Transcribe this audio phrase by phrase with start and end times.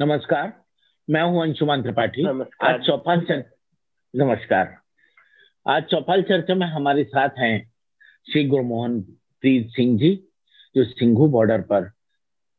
[0.00, 0.52] नमस्कार
[1.10, 2.24] मैं हूँ अंशुमान त्रिपाठी।
[2.62, 3.42] आज चौपाल चर...
[4.14, 4.74] नमस्कार।
[5.66, 7.72] आज चौपाल चर्चा में हमारे साथ हैं
[8.32, 9.00] श्री गुरमोहन
[9.40, 10.10] प्रीत सिंह जी
[10.76, 11.90] जो सिंघू बॉर्डर पर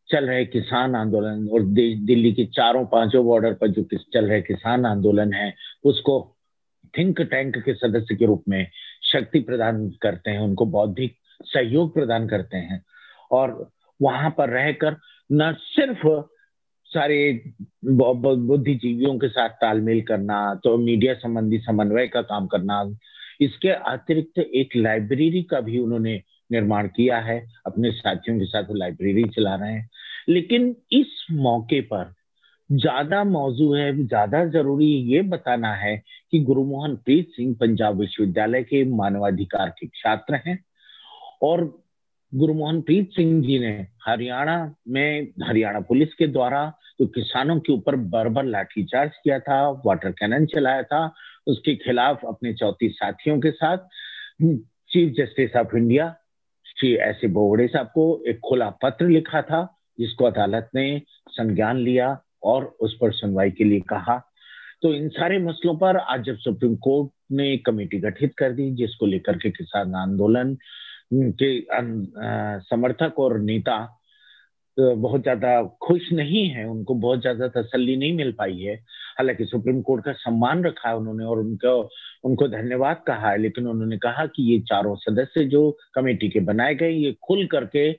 [0.10, 1.64] चल रहे किसान आंदोलन और
[2.06, 3.84] दिल्ली के चारों पाँचों बॉर्डर पर जो
[4.14, 6.38] चल रहे किसान आंदोलन है उसको
[6.98, 8.72] थिंक टैंक के सदस्य के रूप में
[9.04, 12.84] शक्ति प्रदान करते हैं उनको बौद्धिक सहयोग प्रदान करते हैं।
[13.32, 13.70] और
[14.02, 14.98] वहाँ पर रहकर
[15.32, 16.08] न सिर्फ़
[16.98, 17.18] सारे
[17.86, 22.84] बुद्धिजीवियों के साथ तालमेल करना तो मीडिया संबंधी समन्वय का काम करना,
[23.42, 26.22] इसके अतिरिक्त एक लाइब्रेरी का भी उन्होंने
[26.52, 29.90] निर्माण किया है। अपने साथियों के साथ लाइब्रेरी चला रहे हैं।
[30.30, 32.14] लेकिन इस मौके पर
[32.70, 35.96] ज़्यादा मौजू है, ज़्यादा ज़रूरी ये बताना है
[36.32, 40.60] कि गुरुमोहन प्रीत सिंह पंजाब विश्वविद्यालय के मानवाधिकार के छात्र हैं
[41.44, 41.64] और
[42.34, 46.66] गुरुमोहन प्रीत सिंह जी ने हरियाणा में, हरियाणा पुलिस के द्वारा
[47.00, 51.14] तो किसानों के ऊपर बर्बर लाठीचार्ज किया था, वाटर कैनन चलाया था,
[51.48, 53.78] उसके खिलाफ अपने चौतीस साथियों के साथ
[54.42, 56.16] chief justice of India,
[56.66, 59.62] Shri S A Bobde साहब को एक खुला पत्र लिखा था,
[60.00, 64.22] जिसको अदालत ने संज्ञान लिया और उस पर सुनवाई के लिए कहा।
[64.82, 69.06] तो इन सारे मसलों पर आज जब सुप्रीम कोर्ट ने कमेटी गठित कर दी, जिसको
[69.06, 70.58] लेकर के किसान आंदोलन
[71.12, 71.60] के
[72.66, 73.78] समर्थक और नेता
[74.78, 78.76] बहुत ज़्यादा खुश नहीं है, उनको बहुत ज़्यादा तसल्ली नहीं मिल पाई है।
[79.18, 81.80] हालाँकि सुप्रीम कोर्ट का सम्मान रखा है उन्होंने और उनको
[82.24, 86.76] उनको धन्यवाद कहा है, लेकिन उन्होंने कहा कि ये चारों सदस्य जो कमेटी के बनाए
[86.76, 87.92] गए, ये खुल करके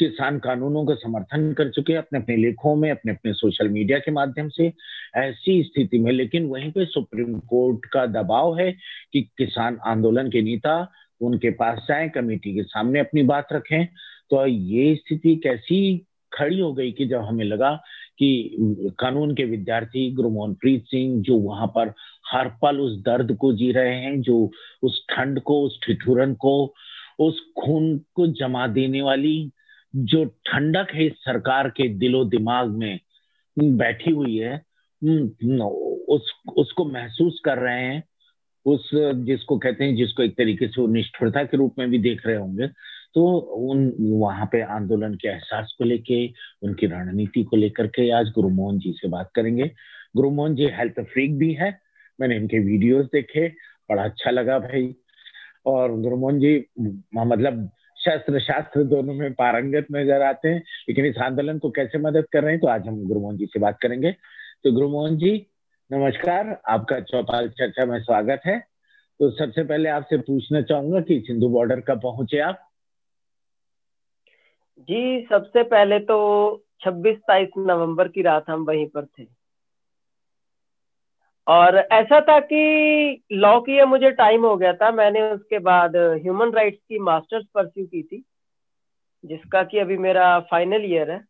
[0.00, 3.98] किसान कानूनों का समर्थन कर चुके हैं अपने अपने लेखों में अपने अपने सोशल मीडिया
[3.98, 4.72] के माध्यम से
[5.16, 8.70] ऐसी स्थिति में। लेकिन वहीं पे सुप्रीम कोर्ट का दबाव है
[9.12, 10.80] कि किसान आंदोलन के नेता
[11.20, 13.86] उनके पास जाएँ, कमेटी के सामने अपनी बात रखें।
[14.30, 17.82] तो ये स्थिति कैसी खड़ी हो गई कि जब हमें लगा
[18.18, 18.56] कि
[18.98, 21.92] कानून के विद्यार्थी गुरुमोहन प्रीत सिंह जो वहाँ पर
[22.32, 26.74] हर पल उस दर्द को जी रहे हैं, जो उस ठंड को, उस ठिठुरन को,
[27.18, 29.50] उस खून को जमा देने वाली,
[29.96, 33.00] जो ठंडक है सरकार के दिलो दिमाग में
[33.58, 34.56] बैठी हुई है
[36.08, 38.02] उस, उसको महसूस कर रहे हैं
[38.66, 42.36] उस, जिसको कहते हैं, जिसको एक तरीके से निष्ठुरता के रूप में भी देख रहे
[42.36, 42.66] होंगे
[43.14, 46.26] तो उन, वहाँ पे आंदोलन के एहसास को लेके,
[46.62, 49.70] उनकी रणनीति को लेकर के आज गुरु मोहन जी से बात करेंगे।
[50.16, 51.70] गुरुमोहन जी हेल्थ फ्रीक भी है,
[52.18, 53.48] मैंने इनके वीडियोस देखे,
[53.90, 54.94] बड़ा अच्छा लगा भाई।
[55.66, 56.56] और गुरुमोहन जी
[57.16, 62.26] मतलब शस्त्र शास्त्र दोनों में पारंगत नज़र आते हैं, लेकिन इस आंदोलन को कैसे मदद
[62.32, 64.12] कर रहे हैं तो आज हम गुरुमोहन जी से बात करेंगे।
[64.64, 65.30] तो गुरुमोहन जी
[65.92, 68.60] नमस्कार, आपका चौपाल चर्चा में स्वागत है।
[69.20, 72.70] तो सबसे पहले आपसे पूछना चाहूँगा कि सिंधु बॉर्डर कब पहुँचे आप?
[74.78, 76.16] जी, सबसे पहले तो
[76.80, 79.26] 26 ताईस नवंबर की रात हम वहीं पर थे।
[81.46, 86.50] और ऐसा था कि लॉ की मुझे टाइम हो गया था। मैंने उसके बाद ह्यूमन
[86.50, 88.24] राइट्स की मास्टर्स परस्यू की थी,
[89.24, 91.24] जिसका कि अभी मेरा फाइनल ईयर है।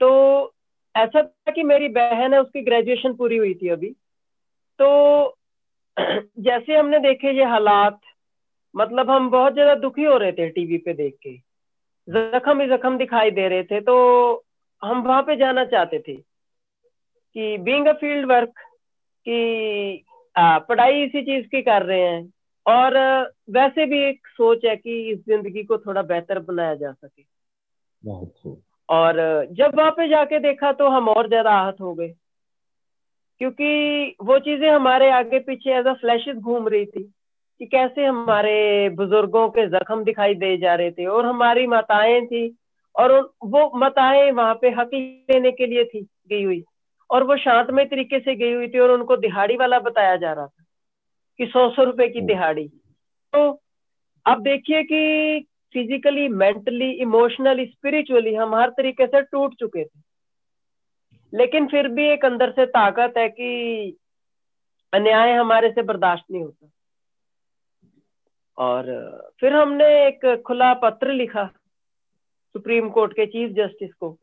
[0.00, 0.42] तो
[0.94, 3.90] ऐसा था कि मेरी बहन है, उसकी ग्रेजुएशन पूरी हुई थी अभी।
[4.78, 5.36] तो
[6.38, 8.00] जैसे हमने देखे ये हालात
[8.74, 11.36] मतलब हम बहुत ज़्यादा दुखी हो रहे थे टीवी पे देख के।
[12.08, 13.94] जख्म ही जख्म दिखाई दे रहे थे तो
[14.82, 16.14] हम वहाँ पे जाना चाहते थे
[17.36, 18.54] कि बीइंग अ फ़ील्ड वर्क
[19.26, 20.04] कि
[20.36, 22.32] पढ़ाई इसी चीज़ की कर रहे हैं।
[22.66, 22.96] और
[23.50, 27.24] वैसे भी एक सोच है कि इस ज़िंदगी को थोड़ा बेहतर बनाया जा सके।
[28.02, 28.34] बहुत
[28.92, 29.16] और
[29.52, 32.12] जब वहाँ पे जाके देखा तो हम और ज़्यादा आहत हो गए।
[33.40, 37.02] क्योंकि वो चीज़ें हमारे आगे पीछे एज अ फ्लैशेस घूम रही थी
[37.60, 42.44] कि कैसे हमारे बुज़ुर्गों के जख्म दिखाई दे जा रहे थे और हमारी माताएँ थी
[42.94, 43.12] और
[43.44, 46.62] वो माताएँ वहाँ पे हक लेने के लिए थी गई हुई।
[47.10, 50.46] और वो शांतमय तरीके से गई हुई थी और उनको दिहाड़ी वाला बताया जा रहा
[50.46, 50.64] था
[51.40, 52.66] कि सौ सौ रुपए की दिहाड़ी।
[53.32, 53.48] तो
[54.26, 60.00] अब देखिए कि फिजिकली मेंटली इमोशनली स्पिरिचुअली हम हर तरीके से टूट चुके थे।
[61.34, 63.50] लेकिन फिर भी एक अंदर से ताकत है कि
[64.92, 66.70] अन्याय हमारे से बर्दाश्त नहीं होता।
[68.58, 68.84] और
[69.40, 71.46] फिर हमने एक खुला पत्र लिखा
[72.52, 74.18] सुप्रीम कोर्ट के चीफ जस्टिस को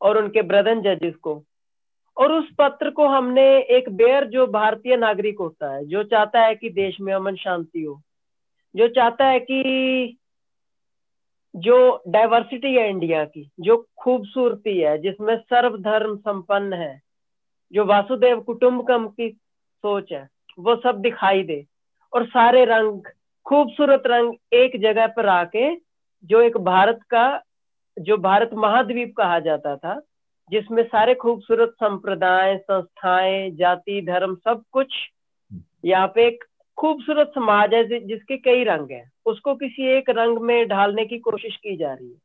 [0.00, 1.44] और उनके ब्रदर जजेस को।
[2.16, 6.54] और उस पत्र को हमने एक बेयर जो भारतीय नागरिक होता है, जो चाहता है
[6.54, 8.02] कि देश में अमन शांति हो,
[8.76, 10.18] जो चाहता है कि
[11.54, 17.00] जो डाइवर्सिटी है इंडिया की जो खूबसूरती है जिसमें सर्वधर्म संपन्न है
[17.72, 19.30] जो वासुदेव कुटुंबकम की
[19.84, 20.28] सोच है
[20.58, 21.64] वो सब दिखाई दे।
[22.12, 23.02] और सारे रंग
[23.46, 25.74] खूबसूरत रंग एक जगह पर आके
[26.24, 27.26] जो एक भारत का
[27.96, 30.00] जो भारत महाद्वीप कहा जाता था
[30.50, 34.94] जिसमें सारे खूबसूरत संप्रदाय संस्थाएँ जाति धर्म सब कुछ
[35.84, 36.44] यहाँ पे एक
[36.78, 41.56] खूबसूरत समाज है जिसके कई रंग हैं। उसको किसी एक रंग में ढालने की कोशिश
[41.56, 42.18] की जा रही है।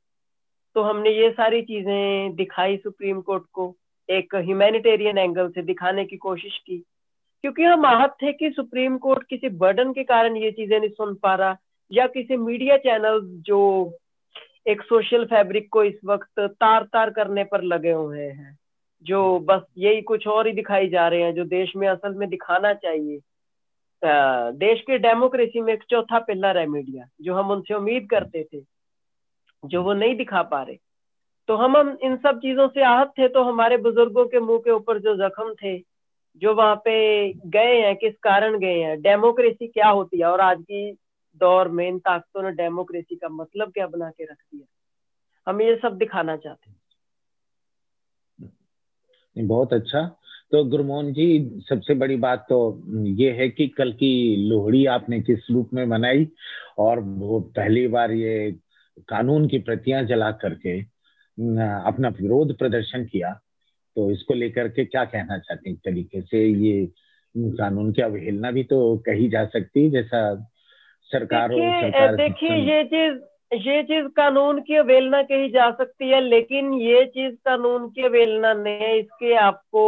[0.76, 3.76] तो हमने ये सारी चीज़ें दिखाई सुप्रीम कोर्ट को,
[4.10, 6.78] एक ह्यूमैनिटेरियन एंगल से दिखाने की कोशिश की।
[7.44, 11.16] क्योंकि हम आहत थे कि सुप्रीम कोर्ट किसी बर्डन के कारण ये चीज़ें नहीं सुन
[11.16, 11.58] पा रहा,
[11.92, 13.60] या किसी मीडिया चैनल जो
[14.68, 18.58] एक सोशल फैब्रिक को इस वक्त तार तार करने पर लगे हुए हैं,
[19.06, 22.30] जो बस यही कुछ और ही दिखाई जा रहे हैं, जो देश में असल में
[22.30, 23.20] दिखाना चाहिए।
[24.04, 28.62] देश के डेमोक्रेसी में एक चौथा पिलर है मीडिया जो हम उनसे उम्मीद करते थे,
[29.64, 30.78] जो वो नहीं दिखा पा रहे।
[31.50, 34.72] तो हम हम इन सब चीज़ों से आहत थे तो हमारे बुज़ुर्गों के मुँह के
[34.72, 35.78] ऊपर जो जख्म थे,
[36.42, 36.94] जो वहाँ पे
[37.50, 40.26] गए हैं, किस कारण गए हैं डेमोक्रेसी क्या होती है?
[40.26, 40.92] और आज की
[41.42, 44.66] दौर में इन ताकतों ने डेमोक्रेसी का मतलब क्या बना के रख दिया?
[45.48, 46.82] हम ये सब दिखाना चाहते हैं।
[49.38, 50.00] बहुत अच्छा।
[50.54, 51.26] तो गुरमोहन जी
[51.70, 52.58] सबसे बड़ी बात तो
[53.18, 54.10] ये है कि कल की
[54.50, 56.28] लोहड़ी आपने किस रूप में मनाई
[56.80, 58.52] और वो पहली बार ये
[59.10, 60.80] कानून की प्रतियाँ जला करके
[61.88, 63.32] अपना विरोध प्रदर्शन किया।
[63.96, 66.46] तो इसको लेकर के क्या कहना चाहते हैं तरीके से?
[66.46, 66.86] ये
[67.58, 70.24] कानून की अवहेलना भी तो कही जा सकती है जैसा
[71.12, 71.50] सरकार
[72.16, 73.22] देखिए ये चीज़
[73.70, 78.54] ये चीज़ कानून की अवेलना कही जा सकती है लेकिन ये चीज़ कानून की अवेलना
[78.54, 79.84] नहीं इसके आपको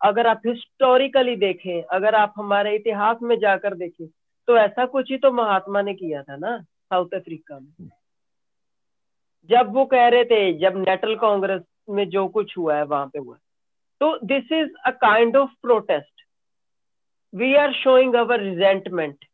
[0.00, 4.06] अगर आप हिस्टोरिकली देखें अगर आप हमारे इतिहास में जाकर देखें
[4.48, 7.88] तो ऐसा कुछ ही तो महात्मा ने किया था ना साउथ अफ्रीका में।
[9.48, 13.18] जब वो कह रहे थे जब नेटल कांग्रेस में जो कुछ हुआ है वहाँ पे
[13.18, 13.36] हुआ
[14.00, 16.22] तो this is a kind of protest
[17.32, 19.24] we are showing our resentment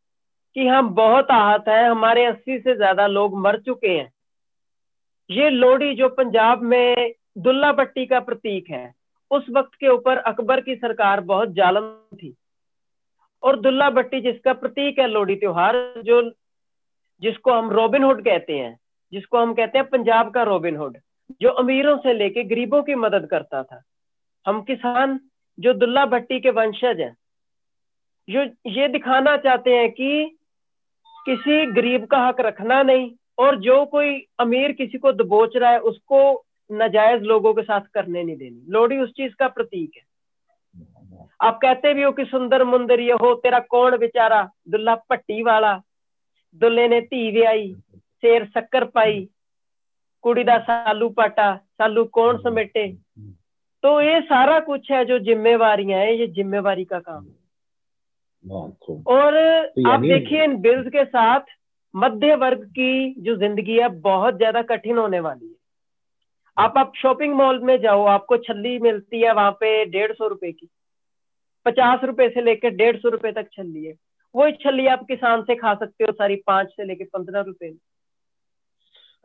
[0.55, 4.11] कि हम बहुत आहत हैं हमारे अस्सी से ज़्यादा लोग मर चुके हैं।
[5.29, 8.85] ये लोहड़ी जो पंजाब में दुल्ला पट्टी का प्रतीक है
[9.35, 12.35] उस वक्त के ऊपर अकबर की सरकार बहुत जालम थी।
[13.43, 16.21] और दुल्ला भट्टी जिसका प्रतीक है लोहड़ी त्योहार, जो
[17.21, 18.77] जिसको हम रॉबिनहुड कहते हैं,
[19.13, 20.97] जिसको हम कहते हैं पंजाब का रॉबिनहुड
[21.41, 23.81] जो अमीरों से लेके गरीबों की मदद करता था।
[24.45, 25.19] हम किसान
[25.59, 27.15] जो दुल्ला भट्टी के वंशज हैं,
[28.27, 30.37] जो ये दिखाना चाहते हैं कि
[31.25, 35.79] किसी गरीब का हक रखना नहीं, और जो कोई अमीर किसी को दबोच रहा है,
[35.79, 40.03] उसको नाजायज लोगों के साथ करने नहीं देनी। लोहड़ी उस चीज़ का प्रतीक है।
[41.41, 44.49] आप कहते भी हो कि सुंदर मुंदर ये हो तेरा कौन बेचारा?
[44.69, 45.73] दुल्हा पट्टी वाला।
[46.61, 47.73] दुल्ले ने धी व्याई
[48.23, 49.27] शेर शक्कर पाई।
[50.23, 52.87] कुड़ी दा सालू पाटा सालू कौन समेटे?
[53.83, 57.33] तो ये सारा कुछ है जो जिम्मेवारियाँ है ये जिम्मेवारी का काम है।
[59.07, 59.33] और
[59.67, 61.53] तो आप देखिए इन बिल्स के साथ
[61.93, 65.53] मध्य वर्ग की जो ज़िंदगी है बहुत ज़्यादा कठिन होने वाली है।
[66.57, 70.51] आप आप शॉपिंग मॉल में जाओ आपको छल्ली मिलती है वहाँ पे डेढ़ सौ रुपए
[70.51, 70.69] की।
[71.65, 73.93] पचास रुपए से लेकर डेढ़ सौ रुपए तक छल्ली है।
[74.35, 77.77] वो छल्ली आप किसान से खा सकते हो सारी पाँच से लेकर पंद्रह रुपए। में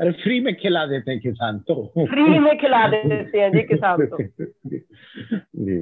[0.00, 4.06] अरे फ्री में खिला देते हैं किसान तो। फ्री में खिला देते हैं जी किसान
[4.06, 4.18] तो।
[5.56, 5.80] जी।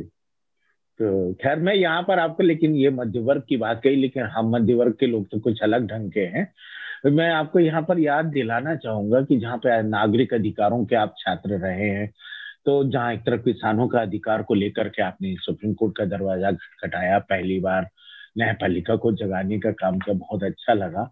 [0.99, 4.51] तो खैर मैं यहाँ पर आपको लेकिन ये मध्य वर्ग की बात कही लेकिन हम
[4.51, 6.53] मध्य वर्ग के लोग तो कुछ अलग ढंग के हैं।
[7.07, 11.59] मैं आपको यहाँ पर याद दिलाना चाहूँगा कि जहाँ पे नागरिक अधिकारों के आप छात्र
[11.59, 12.11] रहे हैं
[12.67, 16.51] तो जहाँ एक तरफ़ किसानों का अधिकार को लेकर के आपने सुप्रीम कोर्ट का दरवाज़ा
[16.53, 17.89] खटखटाया पहली बार,
[18.39, 21.11] न्यायपालिका को जगाने का काम किया, बहुत अच्छा लगा।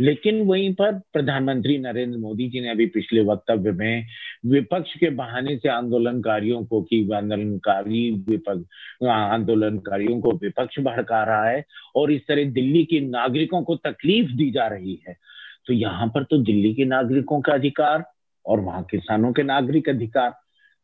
[0.00, 4.06] लेकिन वहीं पर प्रधानमंत्री नरेंद्र मोदी जी ने अभी पिछले वक्तव्य में
[4.46, 11.64] विपक्ष के बहाने से आंदोलनकारियों को की, आंदोलनकारी विपक्ष आंदोलनकारियों को विपक्ष भड़का रहा है
[11.96, 15.16] और इस तरह दिल्ली के नागरिकों को तकलीफ़ दी जा रही है।
[15.66, 18.04] तो यहाँ पर तो दिल्ली के नागरिकों का अधिकार
[18.46, 20.34] और वहाँ किसानों के नागरिक अधिकार।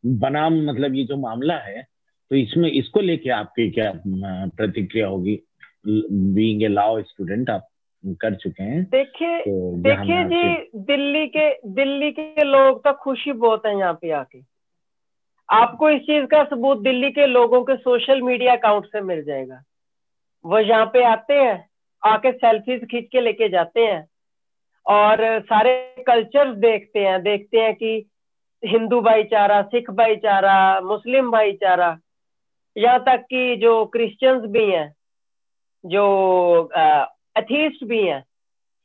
[0.04, 1.82] बनाम मतलब ये जो मामला है
[2.30, 5.38] तो इसमें इसको लेके आपकी क्या प्रतिक्रिया होगी?
[5.86, 7.68] बीइंग ए लॉ स्टूडेंट, आप
[8.06, 13.66] कर चुके हैं। देखिए तो देखिए जी दिल्ली के दिल्ली के लोग तो खुशी बहुत
[13.66, 14.40] है यहाँ पे आके।
[15.48, 19.62] आपको इस चीज़ का सबूत दिल्ली के लोगों के सोशल मीडिया अकाउंट से मिल जाएगा।
[20.44, 21.68] वो यहाँ पे आते हैं
[22.02, 24.06] आके सेल्फीज खींच के लेके जाते हैं
[24.86, 25.74] और सारे
[26.06, 28.04] कल्चर देखते हैं देखते हैं कि
[28.62, 31.96] हिंदू भाईचारा सिख भाईचारा मुस्लिम भाईचारा
[32.76, 34.92] यहाँ तक कि जो क्रिश्चियंस भी हैं
[35.84, 36.04] जो
[37.36, 38.20] एथीस्ट भी हैं।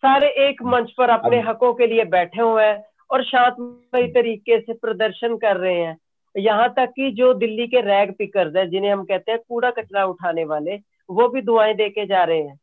[0.03, 4.73] सारे एक मंच पर अपने हकों के लिए बैठे हुए हैं और शांतमय तरीके से
[4.73, 5.97] प्रदर्शन कर रहे हैं।
[6.35, 10.05] यहाँ तक कि जो दिल्ली के रैग पिकर्स है जिन्हें हम कहते हैं कूड़ा कचरा
[10.05, 10.75] उठाने वाले
[11.09, 12.59] वो भी दुआएँ दे के जा रहे हैं।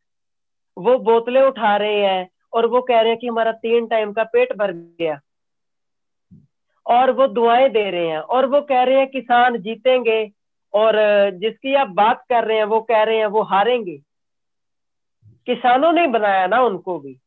[0.76, 4.24] वो बोतलें उठा रहे हैं और वो कह रहे हैं कि हमारा तीन टाइम का
[4.24, 5.20] पेट भर गया।
[6.86, 10.30] और वो दुआएँ दे रहे हैं और वो कह रहे हैं किसान जीतेंगे
[10.74, 10.94] और
[11.34, 13.98] जिसकी आप बात कर रहे हैं वो कह रहे हैं वो हारेंगे।
[15.46, 17.18] किसानों ने बनाया ना उनको भी।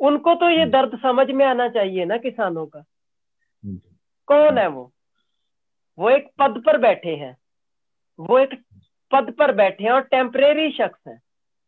[0.00, 2.84] उनको तो ये दर्द समझ में आना चाहिए ना किसानों का।
[4.28, 4.92] कौन है वो?
[5.98, 7.36] वो एक पद पर बैठे हैं।
[8.18, 8.54] वो एक
[9.12, 11.20] पद पर बैठे हैं और टेम्परेरी शख्स है।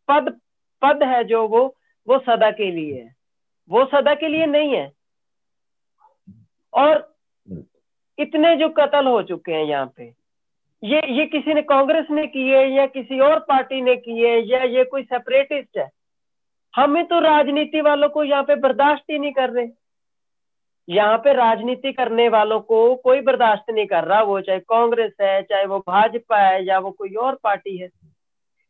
[0.09, 0.41] पद
[0.83, 1.67] पद है जो वो
[2.09, 3.15] वो सदा के लिए है।
[3.71, 4.93] वो सदा के लिए नहीं है।
[6.73, 7.17] और
[8.19, 10.13] इतने जो कत्ल हो चुके हैं यहाँ पे
[10.83, 14.85] ये ये किसी ने कांग्रेस ने किए या किसी और पार्टी ने किए या ये
[14.85, 15.89] कोई सेपरेटिस्ट है?
[16.77, 19.67] हमें तो राजनीति वालों को यहाँ पे बर्दाश्त ही नहीं कर रहे।
[20.89, 25.43] यहाँ पे राजनीति करने वालों को कोई बर्दाश्त नहीं कर रहा, वो चाहे कांग्रेस है,
[25.43, 27.89] चाहे वो भाजपा है, या वो कोई और पार्टी है।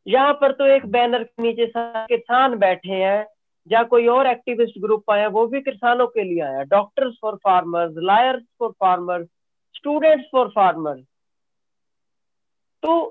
[0.06, 3.26] यहाँ पर तो एक बैनर के नीचे किसान बैठे हैं,
[3.70, 7.94] या कोई और एक्टिविस्ट ग्रुप आया, वो भी किसानों के लिए आया। Doctors for farmers,
[7.96, 9.26] lawyers for farmers,
[9.74, 11.04] students for farmers.
[12.82, 13.04] तो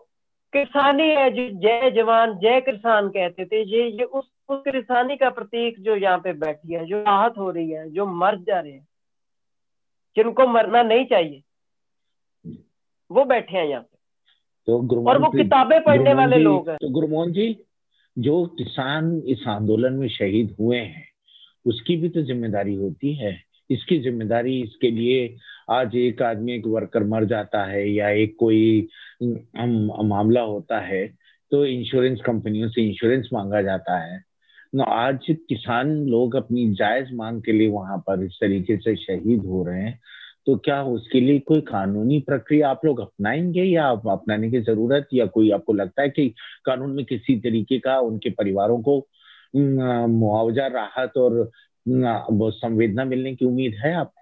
[0.54, 5.30] किसानी है जो जय जवान जय किसान कहते थे ये ये उस उस किसानी का
[5.30, 8.72] प्रतीक जो यहाँ पे बैठी है जो आहत हो रही है जो मर जा रहे
[8.72, 8.88] हैं
[10.18, 11.42] जिनको मरना नहीं चाहिए
[13.12, 13.96] वो बैठे हैं यहाँ पे।
[14.68, 17.56] तो और वो किताबें पढ़ने वाले लोग हैं। तो गुरुमोहन जी
[18.18, 21.06] जो किसान इस आंदोलन में शहीद हुए हैं
[21.66, 23.36] उसकी भी तो ज़िम्मेदारी होती है।
[23.70, 25.38] इसकी ज़िम्मेदारी इसके लिए
[25.72, 28.88] आज एक आदमी एक वर्कर मर जाता है या एक कोई
[29.22, 31.08] मामला होता है
[31.52, 34.22] तो इंश्योरेंस कंपनियों से इंश्योरेंस मांगा जाता है।
[34.76, 39.46] ना, आज किसान लोग अपनी जायज़ मांग के लिए वहाँ पर इस तरीके से शहीद
[39.46, 40.00] हो रहे हैं
[40.48, 45.08] तो क्या उसके लिए कोई कानूनी प्रक्रिया आप लोग अपनाएँगे या आप अपनाने की ज़रूरत
[45.14, 46.28] या कोई आपको लगता है कि
[46.66, 48.98] कानून में किसी तरीके का उनके परिवारों को
[50.08, 51.50] मुआवजा, राहत और
[52.52, 54.17] संवेदना मिलने की उम्मीद है आपको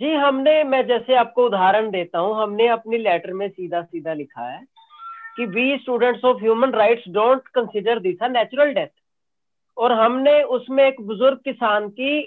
[0.00, 4.48] जी, हमने, मैं जैसे आपको उदाहरण देता हूँ, हमने अपनी लेटर में सीधा सीधा लिखा
[4.48, 4.62] है
[5.36, 8.88] कि we students of human rights don't consider this a natural death
[9.76, 12.20] और हमने उसमें एक बुज़ुर्ग किसान की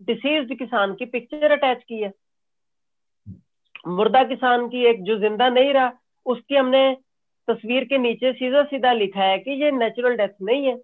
[0.00, 2.12] डिसीज्ड किसान की पिक्चर अटैच की है।
[3.88, 5.92] मुर्दा किसान की एक जो ज़िंदा नहीं रहा,
[6.26, 6.96] उसकी हमने
[7.48, 10.76] तस्वीर के नीचे सीधा सीधा लिखा है कि ये नेचुरल डेथ नहीं है।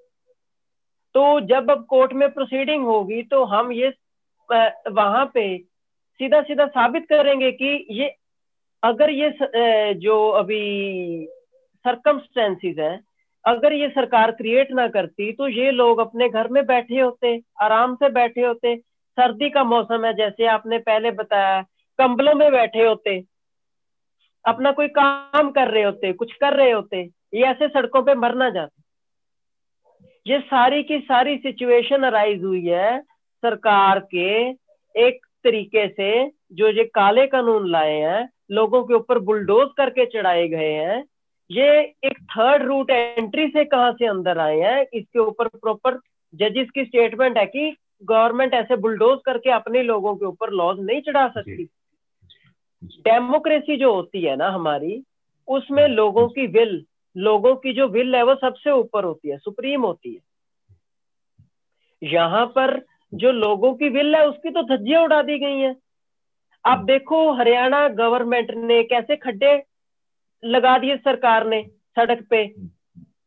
[1.14, 3.92] तो जब अब कोर्ट में प्रोसीडिंग होगी तो हम ये
[4.48, 5.46] वहाँ पे
[6.20, 8.14] सीधा सीधा साबित करेंगे कि ये,
[8.82, 9.30] अगर ये
[9.96, 11.26] जो अभी
[11.84, 12.98] सरकमस्टेंसेस है,
[13.44, 17.94] अगर ये सरकार क्रिएट ना करती तो ये लोग अपने घर में बैठे होते, आराम
[17.94, 18.76] से बैठे होते।
[19.18, 21.60] सर्दी का मौसम है, जैसे आपने पहले बताया,
[21.98, 23.22] कंबलों में बैठे होते,
[24.44, 27.02] अपना कोई काम कर रहे होते, कुछ कर रहे होते,
[27.34, 28.82] ये ऐसे सड़कों पे मर ना जाते।
[30.26, 33.00] ये सारी की सारी सिचुएशन अराइज हुई है,
[33.42, 34.28] सरकार के
[34.94, 36.10] एक तरीके से
[36.52, 41.04] जो ये काले कानून लाए हैं लोगों के ऊपर बुलडोज करके चढ़ाए गए हैं
[41.50, 41.68] ये
[42.04, 45.98] एक थर्ड रूट एंट्री से कहा से अंदर आए हैं इसके ऊपर प्रॉपर
[46.34, 47.74] जजिस की स्टेटमेंट है कि
[48.04, 51.64] गवर्नमेंट ऐसे बुलडोज करके अपने लोगों के ऊपर लॉज नहीं चढ़ा सकती।
[53.04, 55.02] डेमोक्रेसी जो होती है ना हमारी
[55.48, 56.84] उसमें लोगों की विल
[57.16, 60.20] लोगों की जो विल है वो सबसे ऊपर होती है सुप्रीम होती है।
[62.02, 62.74] यहाँ पर
[63.12, 65.74] जो लोगों की विल है, उसकी तो धज्जियाँ उड़ा दी गई हैं।
[66.64, 69.62] आप देखो, हरियाणा गवर्नमेंट ने कैसे खड्डे
[70.42, 71.62] लगा दिए सरकार ने
[71.96, 72.42] सड़क पे।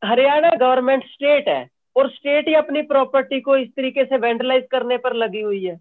[0.04, 4.98] हरियाणा गवर्नमेंट स्टेट है, और स्टेट ही अपनी प्रॉपर्टी को इस तरीके से वेंडलाइज करने
[4.98, 5.80] पर लगी हुई है।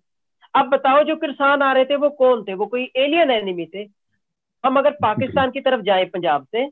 [0.55, 2.55] अब बताओ, जो किसान आ रहे थे, वो कौन थे?
[2.55, 3.87] वो कोई एलियन एनिमी थे?
[4.65, 6.67] हम अगर पाकिस्तान की तरफ़ जाए पंजाब से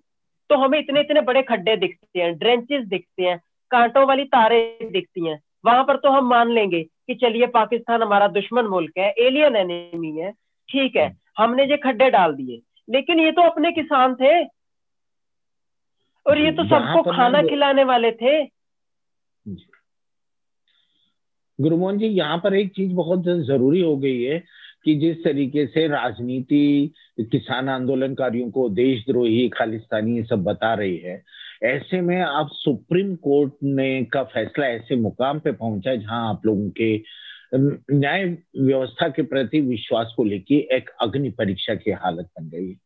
[0.51, 3.39] तो हमें इतने इतने बड़े खड्डे दिखते हैं ड्रेंचेस दिखते हैं,
[3.71, 8.29] कांटों वाली तारे दिखती हैं। वहाँ पर तो हम मान लेंगे कि चलिए पाकिस्तान हमारा
[8.29, 10.33] दुश्मन मुल्क है एलियन एनिमी है
[10.69, 14.35] ठीक है हमने ये खड्डे डाल दिए। लेकिन ये तो अपने किसान थे।
[16.27, 18.43] और ये तो सबको खाना खिलाने वाले थे।
[21.59, 24.39] गुरुमोहन जी यहाँ पर एक चीज़ बहुत ज़रूरी हो गई है
[24.85, 31.17] कि जिस तरीके से राजनीति किसान आंदोलनकारियों को देशद्रोही खालिस्तानी ये सब बता रही है
[31.65, 36.47] ऐसे में आप सुप्रीम कोर्ट ने का फैसला ऐसे मुकाम पे पहुँचा है जहाँ आप
[36.47, 37.03] लोगों के
[37.55, 38.25] न्याय
[38.59, 42.77] व्यवस्था के प्रति विश्वास को लेकर एक अग्नि परीक्षा की हालत बन गई है।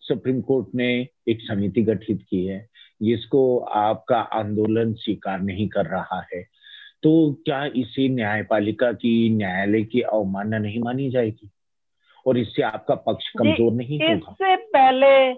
[0.00, 2.68] सुप्रीम कोर्ट ने एक समिति गठित की है
[3.02, 6.42] जिसको आपका आंदोलन स्वीकार नहीं कर रहा है।
[7.02, 11.50] तो क्या इसे न्यायपालिका की न्यायालय की अवमानना नहीं मानी जाएगी?
[12.26, 14.14] और इससे आपका पक्ष कमज़ोर नहीं होगा?
[14.14, 15.32] इससे पहले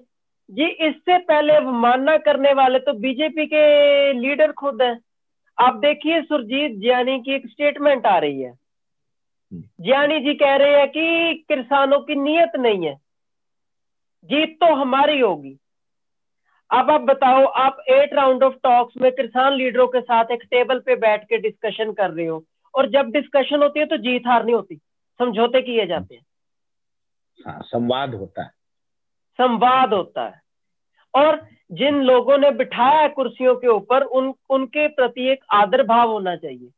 [0.53, 4.99] जी इससे पहले अवमानना करने वाले तो बीजेपी के लीडर खुद है।
[5.59, 8.59] आप देखिए सुरजीत जियानी की एक स्टेटमेंट आ रही है।
[9.53, 12.95] ज्ञानी जी कह रहे हैं कि किसानों की नीयत नहीं है।
[14.25, 15.57] जीत तो हमारी होगी।
[16.71, 20.79] अब आप बताओ आप एट राउंड ऑफ़ टॉक्स में किसान लीडरों के साथ एक टेबल
[20.79, 22.45] पे बैठ के डिस्कशन कर रहे हो
[22.75, 24.77] और जब डिस्कशन होती है तो जीत हार नहीं होती।
[25.21, 26.25] समझौते किए जाते हैं।
[27.47, 28.49] हाँ, संवाद होता है।
[29.39, 30.42] संवाद होता है।
[31.14, 36.11] और जिन लोगों ने बिठाया है कुर्सियों के ऊपर, उन, उनके प्रति एक आदर भाव
[36.11, 36.71] होना चाहिए।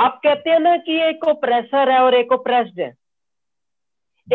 [0.00, 2.94] आप कहते हैं ना कि एक ओप्रेसर है और एक ओप्रेस्ड है।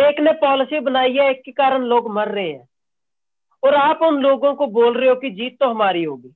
[0.09, 2.69] एक ने पॉलिसी बनाई है, एक के कारण लोग मर रहे हैं।
[3.63, 6.29] और आप उन लोगों को बोल रहे हो कि जीत तो हमारी होगी।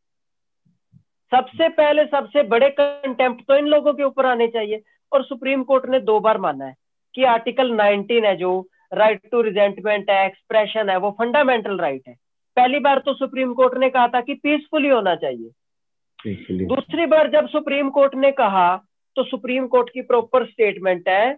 [1.31, 5.85] सबसे पहले सबसे बड़े कंटेम्प्ट तो इन लोगों के ऊपर आने चाहिए। और सुप्रीम कोर्ट
[5.85, 6.75] ने दो बार माना है
[7.15, 12.13] कि आर्टिकल 19 है जो राइट टू रिजेंटमेंट है एक्सप्रेशन है वो फंडामेंटल राइट है।
[12.57, 17.47] पहली बार तो सुप्रीम कोर्ट ने कहा था कि पीसफुली होना चाहिए। दूसरी बार जब
[17.49, 18.75] सुप्रीम कोर्ट ने कहा
[19.15, 21.33] तो सुप्रीम कोर्ट की प्रॉपर स्टेटमेंट है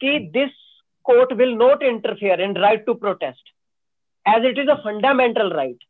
[0.00, 0.50] कि this
[1.06, 3.48] court will not interfere in right to protest
[4.26, 5.84] as it is a fundamental right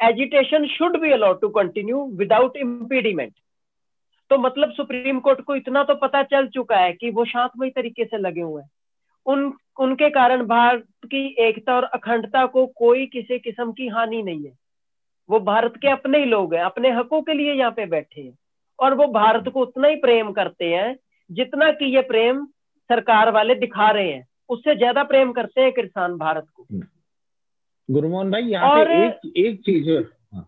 [0.00, 3.32] agitation should be allowed to continue without impediment
[4.30, 8.04] तो मतलब सुप्रीम कोर्ट को इतना तो पता चल चुका है कि वो शांतमय तरीके
[8.04, 8.70] से लगे हुए हैं।
[9.26, 14.44] उन उनके कारण भारत की एकता और अखंडता को कोई किसी किस्म की हानि नहीं
[14.44, 14.52] है।
[15.28, 18.36] वो भारत के अपने ही लोग हैं अपने हकों के लिए यहाँ पे बैठे हैं।
[18.78, 20.96] और वो भारत को उतना ही प्रेम करते हैं
[21.30, 22.44] जितना कि ये प्रेम
[22.90, 26.86] सरकार वाले दिखा रहे हैं। उससे ज़्यादा प्रेम करते हैं किसान भारत को। हम्म।
[27.88, 29.90] गुरुमोहन भाई यहाँ और पे एक एक चीज़
[30.34, 30.46] हाँ।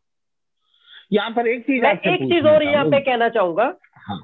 [1.13, 4.21] यहाँ पर एक चीज़ मैं एक चीज़ और यहाँ पे कहना चाहूँगा। हाँ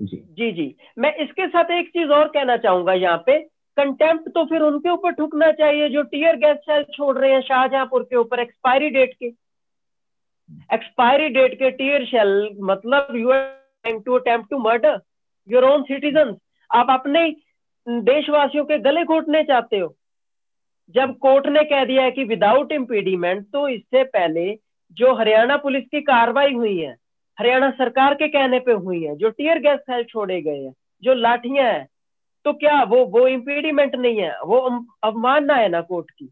[0.00, 3.38] जी। जी जी। मैं इसके साथ एक चीज़ और कहना चाहूँगा यहाँ पे।
[3.78, 8.02] कंटेम्प्ट तो फिर उनके ऊपर ठुकना चाहिए, जो टीयर गैस सेल छोड़ रहे हैं शाहजहांपुर
[8.02, 9.26] के ऊपर एक्सपायरी डेट के।
[10.74, 12.30] एक्सपायरी डेट के टीयर शेल
[12.64, 15.00] मतलब you are to attempt to murder
[15.48, 16.36] your own citizen
[16.70, 17.28] आप अपने
[17.86, 19.94] देशवासियों के गले घोटने चाहते हो।
[20.94, 24.44] जब कोर्ट ने कह दिया है कि विदाउट इम्पीडिमेंट तो इससे पहले
[24.96, 26.94] जो हरियाणा पुलिस की कार्रवाई हुई है,
[27.38, 31.14] हरियाणा सरकार के कहने पे हुई है, जो टीयर गैस सेल छोड़े गए हैं, जो
[31.16, 31.86] लाठियाँ हैं
[32.48, 34.32] तो क्या वो वो इम्पीडिमेंट नहीं है?
[34.40, 36.30] वो अवमानना है ना कोर्ट की?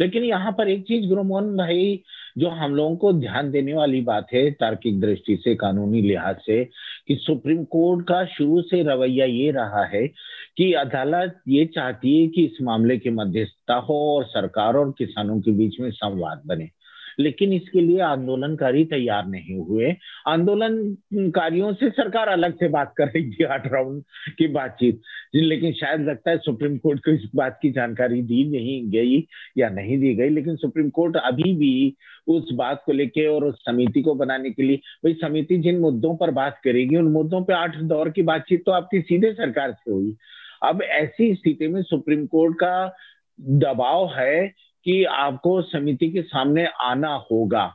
[0.00, 2.02] लेकिन यहाँ पर एक चीज़ गुरुमोहन भाई,
[2.38, 6.64] जो हम लोगों को ध्यान देने वाली बात है तार्किक दृष्टि से, कानूनी लिहाज से,
[7.08, 10.08] कि सुप्रीम कोर्ट का शुरू से रवैया ये रहा है
[10.56, 15.40] कि अदालत ये चाहती है कि इस मामले की मध्यस्थता हो और सरकार और किसानों
[15.40, 16.70] के बीच में संवाद बने।
[17.20, 19.94] लेकिन इसके लिए आंदोलनकारी तैयार नहीं हुए।
[20.28, 24.02] आंदोलनकारियों से सरकार अलग से बात कर रही थी आठ राउंड
[24.38, 25.00] की बातचीत।
[25.34, 29.26] लेकिन शायद लगता है सुप्रीम कोर्ट को इस बात की जानकारी दी नहीं गई
[29.58, 31.96] या नहीं दी गई, लेकिन सुप्रीम कोर्ट अभी भी
[32.26, 36.16] उस बात को लेके और उस समिति को बनाने के लिए, भाई समिति जिन मुद्दों
[36.16, 39.90] पर बात करेगी, उन मुद्दों पर आठ दौर की बातचीत तो आपकी सीधे सरकार से
[39.92, 40.16] हुई।
[40.62, 42.94] अब ऐसी स्थिति में सुप्रीम कोर्ट का
[43.40, 44.52] दबाव है
[44.84, 47.74] कि आपको समिति के सामने आना होगा।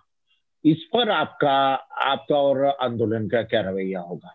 [0.65, 1.58] इस पर आपका
[2.06, 4.34] आपका और आंदोलन का क्या रवैया होगा?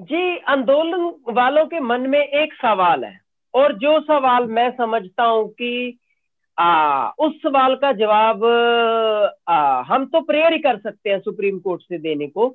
[0.00, 3.18] जी आंदोलन वालों के मन में एक सवाल है
[3.54, 5.98] और जो सवाल मैं समझता हूँ कि
[6.58, 8.44] आ, उस सवाल का जवाब
[9.48, 12.46] आ, हम तो प्रेयर ही कर सकते हैं सुप्रीम कोर्ट से देने को।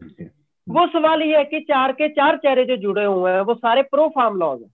[0.67, 3.81] वो सवाल ये है कि चार के चार चेहरे जो जुड़े हुए हैं वो सारे
[3.81, 4.71] प्रो फार्म लॉज हैं।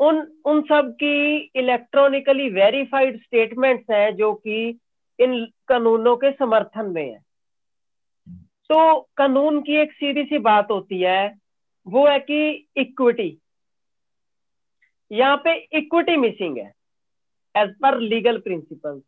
[0.00, 4.68] उन उन सब की इलेक्ट्रॉनिकली वेरीफाइड स्टेटमेंट्स हैं जो कि
[5.18, 7.18] इन कानूनों के समर्थन में है।
[8.70, 11.34] तो कानून की एक सीधी सी बात होती है
[11.86, 13.36] वो है कि इक्विटी
[15.10, 16.72] यहाँ पे इक्विटी मिसिंग है
[17.54, 19.00] एज पर लीगल प्रिंसिपल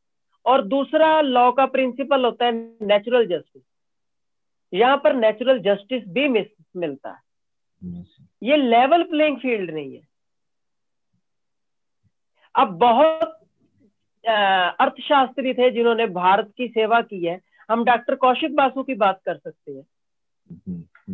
[0.47, 2.53] और दूसरा लॉ का प्रिंसिपल होता है
[2.83, 3.63] नेचुरल जस्टिस
[4.73, 7.21] यहाँ पर नेचुरल जस्टिस भी मिस मिलता है।
[8.43, 10.12] ये लेवल प्लेइंग फ़ील्ड नहीं है।
[12.55, 13.39] अब बहुत
[14.25, 19.37] अर्थशास्त्री थे जिन्होंने भारत की सेवा की है। हम डॉक्टर कौशिक बासु की बात कर
[19.37, 19.85] सकते हैं।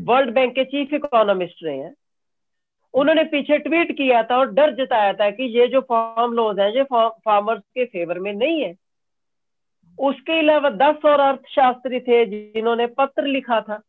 [0.05, 1.95] वर्ल्ड बैंक के चीफ इकोनॉमिस्ट रहे हैं।
[2.95, 6.77] उन्होंने पीछे ट्वीट किया था और डर जताया था कि ये जो फार्म लॉज है
[6.77, 8.75] ये फार्मर्स के फेवर में नहीं है।
[9.99, 13.81] उसके अलावा दस और अर्थशास्त्री थे जिन्होंने पत्र लिखा था।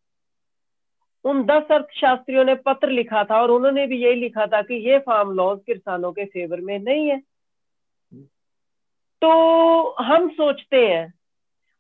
[1.26, 5.00] उन दस अर्थशास्त्रियों ने पत्र लिखा था और उन्होंने भी यही लिखा था कि ये
[5.00, 7.22] फार्म लॉज किसानों के फेवर में नहीं है।
[9.22, 11.14] तो हम सोचते हैं,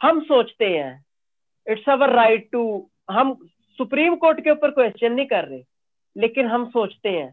[0.01, 1.05] हम सोचते हैं
[1.67, 2.63] इट्स अवर राइट टू
[3.11, 3.33] हम
[3.79, 5.63] सुप्रीम कोर्ट के ऊपर क्वेश्चन नहीं कर रहे,
[6.15, 7.31] लेकिन हम सोचते हैं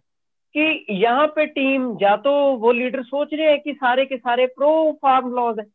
[0.54, 4.46] कि यहाँ पे टीम या तो वो लीडर सोच रहे हैं कि सारे के सारे
[4.48, 4.70] प्रो
[5.02, 5.66] फार्म लॉज है,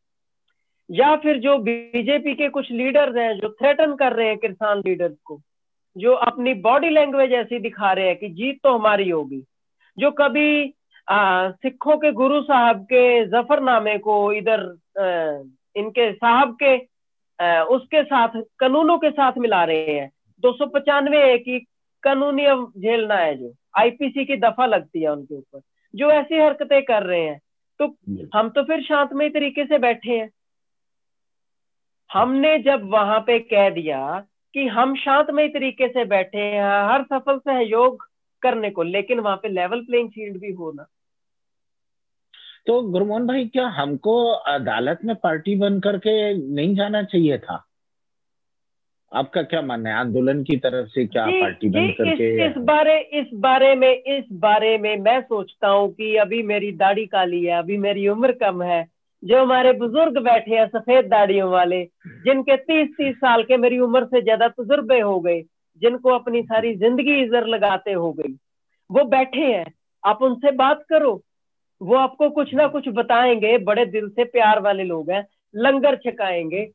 [0.89, 5.17] या फिर जो बीजेपी के कुछ लीडर्स हैं, जो थ्रेटन कर रहे हैं किसान लीडर्स
[5.25, 5.39] को,
[5.95, 9.43] जो अपनी बॉडी लैंग्वेज ऐसी दिखा रहे हैं कि जीत तो हमारी होगी,
[9.97, 10.73] जो कभी
[11.11, 14.61] सिखों के गुरु साहब के जफरनामे को इधर
[15.75, 16.75] इनके साहब के
[17.75, 20.09] उसके साथ कानूनों के साथ मिला रहे हैं।
[20.43, 21.59] दो सौ पचानवे की
[22.03, 22.45] कानूनी
[22.81, 25.61] झेलना है जो। आईपीसी की दफ़ा लगती है उनके ऊपर।
[25.93, 27.39] जो ऐसी हरकतें कर रहे हैं
[27.79, 27.85] तो
[28.35, 30.29] हम तो फिर शांतमय तरीके से बैठे हैं।
[32.09, 33.99] हमने जब वहाँ पे कह दिया
[34.53, 38.07] कि हम शांतमय तरीके से बैठे हैं हर सफल सहयोग
[38.41, 40.85] करने को लेकिन वहाँ पे लेवल प्लेइंग फ़ील्ड भी होना
[42.67, 44.15] तो गुरमोहन भाई क्या हमको
[44.49, 47.65] अदालत में पार्टी बन करके नहीं जाना चाहिए था?
[49.11, 49.95] आपका क्या मानना है?
[49.95, 53.73] आंदोलन की तरफ़ से क्या जी, पार्टी जी, बन करके इस, इस बारे इस बारे
[53.75, 58.07] में इस बारे में मैं सोचता हूँ कि अभी मेरी दाढ़ी काली है अभी मेरी
[58.07, 58.85] उम्र कम है।
[59.23, 61.83] जो हमारे बुज़ुर्ग बैठे हैं सफ़ेद दाढ़ियों वाले
[62.25, 65.41] जिनके तीस तीस साल के मेरी उम्र से ज़्यादा तजुर्बे हो गए
[65.81, 68.33] जिनको अपनी सारी ज़िंदगी इजर लगाते हो गई
[68.89, 69.65] वो बैठे हैं।
[70.03, 71.21] आप उनसे बात करो
[71.81, 76.71] वो आपको कुछ ना कुछ बताएँगे, बड़े दिल से प्यार वाले लोग हैं, लंगर छकाएँगे।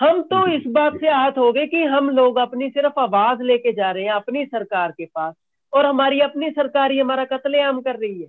[0.00, 3.72] हम तो इस बात से आहत हो गए कि हम लोग अपनी सिर्फ़ आवाज़ लेके
[3.72, 5.34] जा रहे हैं, अपनी सरकार के पास,
[5.72, 8.28] और हमारी अपनी सरकार ही हमारा कत्लेआम कर रही है।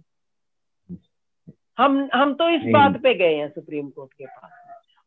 [1.78, 4.52] हम हम तो इस बात पे गए हैं सुप्रीम कोर्ट के पास।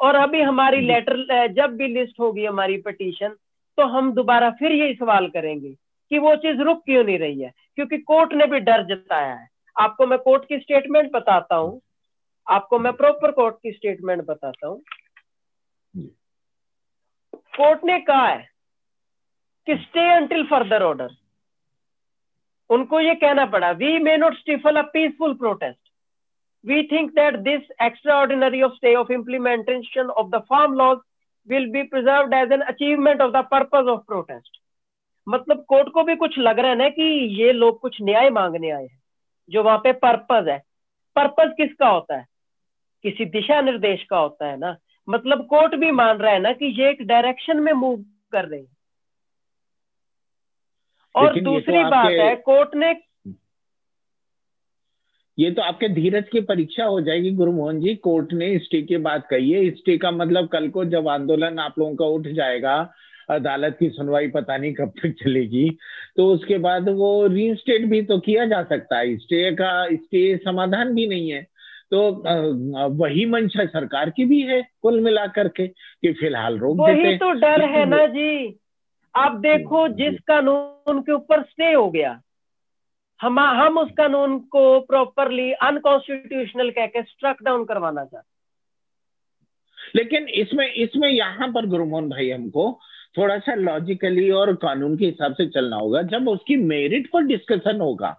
[0.01, 3.29] और अभी हमारी लेटर, जब भी लिस्ट होगी हमारी पटिशन
[3.79, 5.71] तो हम दोबारा फिर यही सवाल करेंगे
[6.11, 7.53] कि वो चीज़ रुक क्यों नहीं रही है?
[7.77, 9.50] क्योंकि कोर्ट ने भी डर जताया है।
[9.81, 11.81] आपको मैं कोर्ट की स्टेटमेंट बताता हूँ।
[12.47, 14.81] आपको मैं प्रॉपर कोर्ट की स्टेटमेंट बताता हूँ।
[17.57, 18.49] कोर्ट ने कहा है
[19.67, 21.17] कि स्टे अंटिल फर्दर ऑर्डर
[22.71, 25.79] उनको ये कहना पड़ा we may not stifle a peaceful protest
[26.65, 30.99] we think that this extraordinary of stay of implementation of the farm laws
[31.49, 34.59] will be preserved as an achievement of the purpose of protest.
[35.27, 37.03] मतलब court को भी कुछ लग रहा है ना कि
[37.43, 39.00] ये लोग कुछ न्याय मांगने आए हैं।
[39.51, 40.63] जो वहाँ पे पर्पज है।
[41.17, 42.27] पर्पज किसका होता है?
[43.03, 44.77] किसी दिशा निर्देश का होता है ना?
[45.09, 48.61] मतलब कोर्ट भी मान रहा है ना कि ये एक डायरेक्शन में मूव कर रहे
[48.61, 48.77] हैं।
[51.15, 52.97] और तो दूसरी तो बात है कोर्ट ने
[55.39, 58.97] ये तो आपके धीरज की परीक्षा हो जाएगी गुरु मोहन जी। कोर्ट ने स्टे की
[58.97, 62.93] बात कही है। स्टे का मतलब कल को जब आंदोलन आप लोगों का उठ जाएगा
[63.31, 65.69] अदालत की सुनवाई पता नहीं कब तक चलेगी।
[66.17, 70.95] तो उसके बाद वो रीइंस्टेट भी तो किया जा सकता है। स्टे का स्टे समाधान
[70.95, 71.43] भी नहीं है।
[71.91, 72.01] तो
[72.97, 77.63] वही मंशा सरकार की भी है कुल मिलाकर के कि फ़िलहाल रोक देते तो डर
[77.71, 78.59] है ना जी।
[79.15, 82.21] आप देखो जिस कानून के ऊपर स्टे हो गया
[83.21, 88.39] हम हम उस कानून को प्रॉपरली अनकॉन्स्टिट्यूशनल कह के स्ट्रक डाउन करवाना चाहते
[89.97, 92.81] लेकिन इसमें इसमें यहाँ पर गुरुमोहन भाई हमको
[93.19, 97.81] थोड़ा सा लॉजिकली और कानून के हिसाब से चलना होगा। जब उसकी मेरिट पर डिस्कशन
[97.81, 98.17] होगा,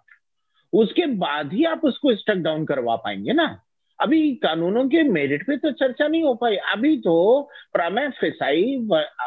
[0.73, 3.60] उसके बाद ही आप उसको स्टक डाउन करवा पाएँगे ना।
[3.99, 7.41] अभी कानूनों के मेरिट पे तो चर्चा नहीं हो पाई। अभी तो
[7.73, 8.77] प्रमेय फिसाई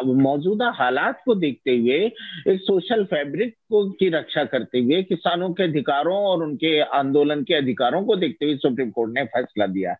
[0.04, 1.98] मौजूदा हालात को देखते हुए,
[2.48, 7.54] एक सोशल फैब्रिक को, की रक्षा करते हुए, किसानों के अधिकारों और उनके आंदोलन के
[7.54, 9.94] अधिकारों को देखते हुए सुप्रीम कोर्ट ने फैसला दिया।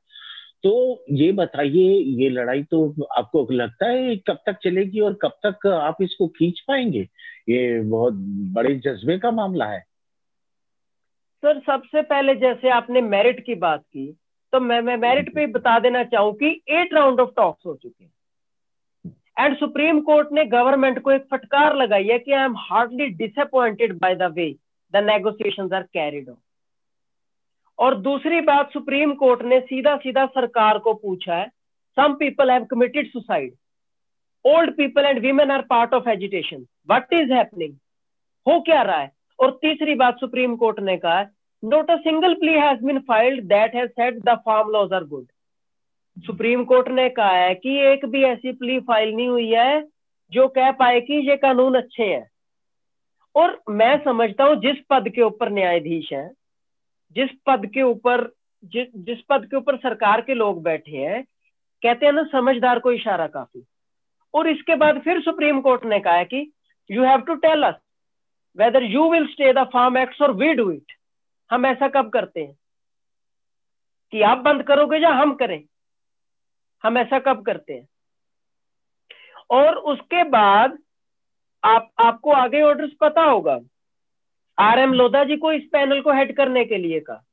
[0.64, 5.66] तो ये बताइए, ये लड़ाई तो आपको लगता है कब तक चलेगी और कब तक
[5.68, 7.00] आप इसको खींच पाएँगे?
[7.48, 8.14] ये बहुत
[8.54, 9.80] बड़े जज्बे का मामला है।
[11.42, 14.06] सर, सबसे पहले जैसे आपने मेरिट की बात की
[14.52, 18.04] तो मैं मैं मेरिट पे बता देना चाहूँ कि एट राउंड ऑफ़ टॉक्स हो चुके
[18.04, 18.12] हैं।
[19.38, 23.98] एंड सुप्रीम कोर्ट ने गवर्नमेंट को एक फटकार लगाई है कि I am hardly disappointed
[23.98, 24.50] by the way
[24.94, 26.36] the negotiations are carried on
[27.78, 31.48] और दूसरी बात, सुप्रीम कोर्ट ने सीधा सीधा सरकार को पूछा है
[31.96, 33.52] some people have committed suicide
[34.44, 37.74] old people and women are part of agitation what is happening
[38.46, 39.10] हो क्या रहा है?
[39.38, 41.24] और तीसरी बात, सुप्रीम कोर्ट ने कहा
[41.62, 45.24] not a single plea has been filed that has said the farm laws are good.
[46.18, 49.86] Supreme court ने कहा है कि एक भी ऐसी प्ली फ़ाइल नहीं हुई है
[50.32, 52.28] जो कह पाए कि ये कानून अच्छे हैं।
[53.34, 56.30] और मैं समझता हूँ जिस पद के ऊपर न्यायाधीश हैं
[57.14, 61.24] जिस पद के ऊपर जिस जिस पद के ऊपर सरकार के लोग बैठे हैं,
[61.82, 63.64] कहते हैं ना, समझदार को इशारा काफ़ी।
[64.34, 66.52] और इसके बाद फिर सुप्रीम कोर्ट ने कहा है कि
[66.90, 67.74] you have to tell us
[68.56, 70.92] whether you will stay the farm act और वी डू इट
[71.50, 72.58] हम ऐसा कब करते हैं?
[74.12, 75.64] कि आप बंद करोगे या हम करें?
[76.82, 77.88] हम ऐसा कब करते हैं?
[79.50, 80.78] और उसके बाद
[81.64, 83.60] आप, आपको आगे ऑर्डर्स पता होगा।
[84.58, 87.24] आर एम लोधा जी को इस पैनल को हेड करने के लिए का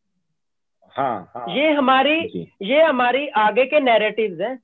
[0.97, 4.59] हाँ, हाँ, ये हमारी ये हमारी आगे के नैरेटिव्स हैं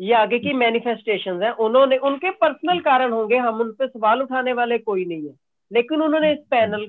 [0.00, 4.52] ये आगे की मैनिफेस्टेशन है। उन्होंने उनके पर्सनल कारण होंगे हम उन पर सवाल उठाने
[4.52, 5.34] वाले कोई नहीं है।
[5.72, 6.88] लेकिन उन्होंने इस पैनल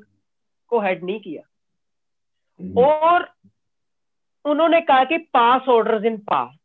[0.68, 1.42] को हेड नहीं किया।
[2.62, 3.30] हम्म। और
[4.46, 6.58] उन्होंने कहा कि पास ऑर्डर इन पास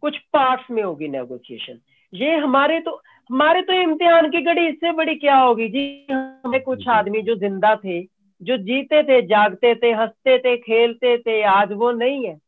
[0.00, 1.78] कुछ पार्ट्स में होगी नेगोशिएशन
[2.14, 5.68] ये हमारे तो हमारे तो इम्तिहान की घड़ी इससे बड़ी क्या होगी?
[5.68, 8.02] जी हमें कुछ आदमी जो ज़िंदा थे
[8.42, 12.38] जो जीते थे जागते थे हँसते थे खेलते थे आज वो नहीं है।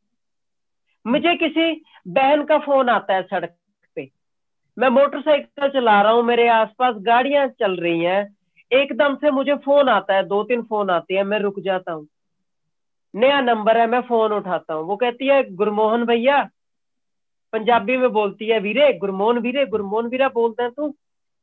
[1.07, 3.55] मुझे किसी बहन का फ़ोन आता है सड़क
[3.97, 4.11] पे।
[4.79, 8.37] मैं मोटरसाइकिल चला रहा हूँ मेरे आसपास गाड़ियाँ चल रही हैं।
[8.73, 12.07] एकदम से मुझे फ़ोन आता है दो तीन फ़ोन आते हैं मैं रुक जाता हूँ।
[13.14, 16.49] नया नंबर है मैं फ़ोन उठाता हूँ। वो कहती है गुरमोहन भैया
[17.53, 20.95] पंजाबी में बोलती है वीरे गुरमोहन वीरे गुरमोहन वीरा बोलते हैं तू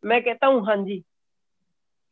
[0.03, 0.97] मैं कहता हूँ हाँ जी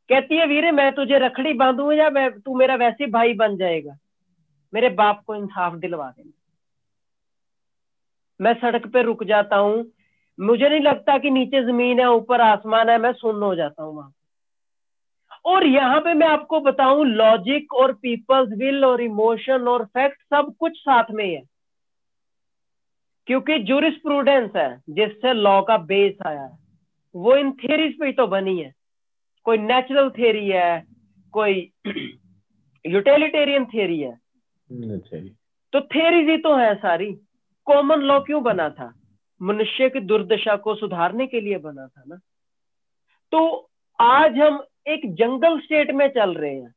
[0.10, 3.98] कहती है वीरे मैं तुझे रखड़ी बांधू या मैं तू मेरा वैसे भाई बन जाएगा
[4.74, 6.32] मेरे बाप को इंसाफ दिलवा देना
[8.40, 9.86] मैं सड़क पे रुक जाता हूँ
[10.40, 13.96] मुझे नहीं लगता कि नीचे ज़मीन है ऊपर आसमान है मैं सुन हो जाता हूँ
[13.96, 14.14] वहाँ
[15.46, 20.54] और यहाँ पे मैं आपको बताऊँ लॉजिक और पीपल्स विल और इमोशन और फैक्ट सब
[20.60, 21.42] कुछ साथ में है
[23.28, 26.58] क्योंकि जूरिस प्रूडेंस है जिससे लॉ का बेस आया है।
[27.16, 28.74] वो इन थियरीज पे ही तो बनी है।
[29.44, 30.86] कोई नेचुरल थेरी है
[31.32, 31.72] कोई
[32.86, 34.12] यूटिलिटेरियन थेरी है।
[34.72, 35.18] अच्छा
[35.74, 37.14] तो थियरीज ही तो है सारी।
[37.66, 38.94] कॉमन लॉ क्यों बना था?
[39.42, 42.16] मनुष्य की दुर्दशा को सुधारने के लिए बना था ना।
[43.32, 46.74] तो आज हम एक जंगल स्टेट में चल रहे हैं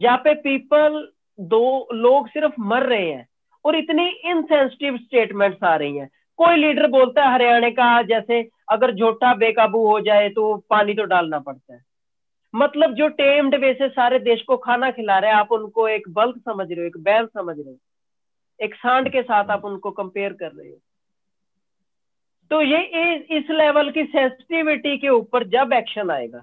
[0.00, 3.29] जहाँ पे पीपल दो लोग सिर्फ़ मर रहे हैं।
[3.64, 8.94] और इतनी इनसेंसिटिव स्टेटमेंट्स आ रही हैं। कोई लीडर बोलता है, हरियाणा का, जैसे अगर
[8.94, 11.82] झोटा बेकाबू हो जाए तो पानी तो डालना पड़ता है।
[12.54, 16.08] मतलब जो टेम्ड वे से सारे देश को खाना खिला रहे हैं, आप उनको एक
[16.08, 17.78] बल्क समझ रहे हो, एक बैल समझ रहे हो।
[18.60, 20.76] एक सांड के साथ आप उनको कंपेयर कर रहे हो।
[22.50, 26.42] तो ये इस लेवल की सेंसिटिविटी के ऊपर जब एक्शन आएगा,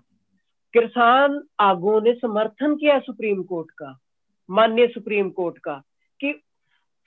[0.74, 3.98] किसान आगो ने समर्थन किया सुप्रीम कोर्ट का,
[4.50, 5.82] माननीय सुप्रीम कोर्ट का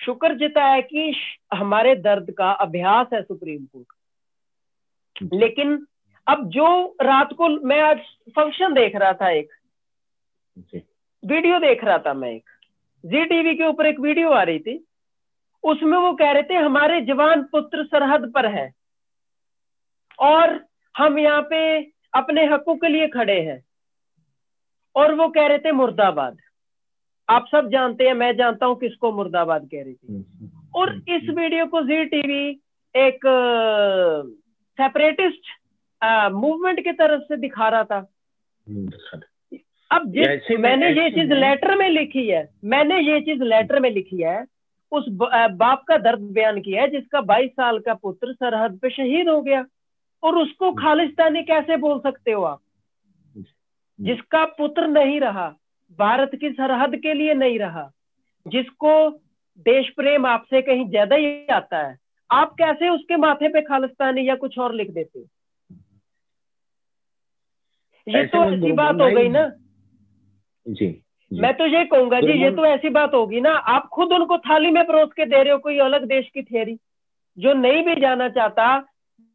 [0.04, 1.14] शुक्र जिताया कि
[1.54, 5.86] हमारे दर्द का अभ्यास है सुप्रीम कोर्ट। लेकिन
[6.26, 7.98] अब जो रात को मैं आज
[8.36, 9.48] फ़ंक्शन देख रहा था एक।
[11.24, 12.50] वीडियो देख रहा था मैं एक।
[13.04, 14.84] जी टीवी के ऊपर एक वीडियो आ रही थी।
[15.62, 18.72] उसमें वो कह रहे थे हमारे जवान पुत्र सरहद पर है
[20.18, 21.80] और हम यहाँ पे
[22.14, 23.64] अपने हकों के लिए खड़े हैं।
[24.94, 26.38] और वो कह रहे थे मुर्दाबाद।
[27.30, 30.24] आप सब जानते हैं मैं जानता हूँ किसको मुर्दाबाद कह रही थी।
[30.74, 32.60] और इस वीडियो को जी टीवी
[32.94, 33.20] एक
[34.78, 35.50] सेपरेटिस्ट
[36.32, 37.98] मूवमेंट की तरफ़ से दिखा रहा था।
[39.90, 44.22] अब जिस मैंने ये चीज़ लेटर में लिखी है मैंने ये चीज़ लेटर में लिखी
[44.22, 44.44] है
[44.92, 49.28] उस बाप का दर्द बयान किया है जिसका 22 साल का पुत्र सरहद पे शहीद
[49.28, 49.64] हो गया।
[50.22, 52.60] और उसको खालिस्तानी कैसे बोल सकते हो आप?
[54.00, 55.54] जिसका पुत्र नहीं रहा
[55.98, 57.90] भारत की सरहद के लिए नहीं रहा
[58.46, 58.92] जिसको
[59.66, 61.96] देश प्रेम आपसे कहीं ज़्यादा ही आता है।
[62.30, 65.20] आप कैसे उसके माथे पे खालिस्तानी या कुछ और लिख देते?
[68.06, 69.46] ये तो ऐसी बात हो गई ना।
[70.66, 74.12] जी, जी। मैं तो ये कहूँगा जी ये तो ऐसी बात होगी ना आप खुद
[74.12, 76.78] उनको थाली में परोस के दे रहे हो कोई अलग देश की थियरी
[77.38, 78.66] जो नहीं भी जाना चाहता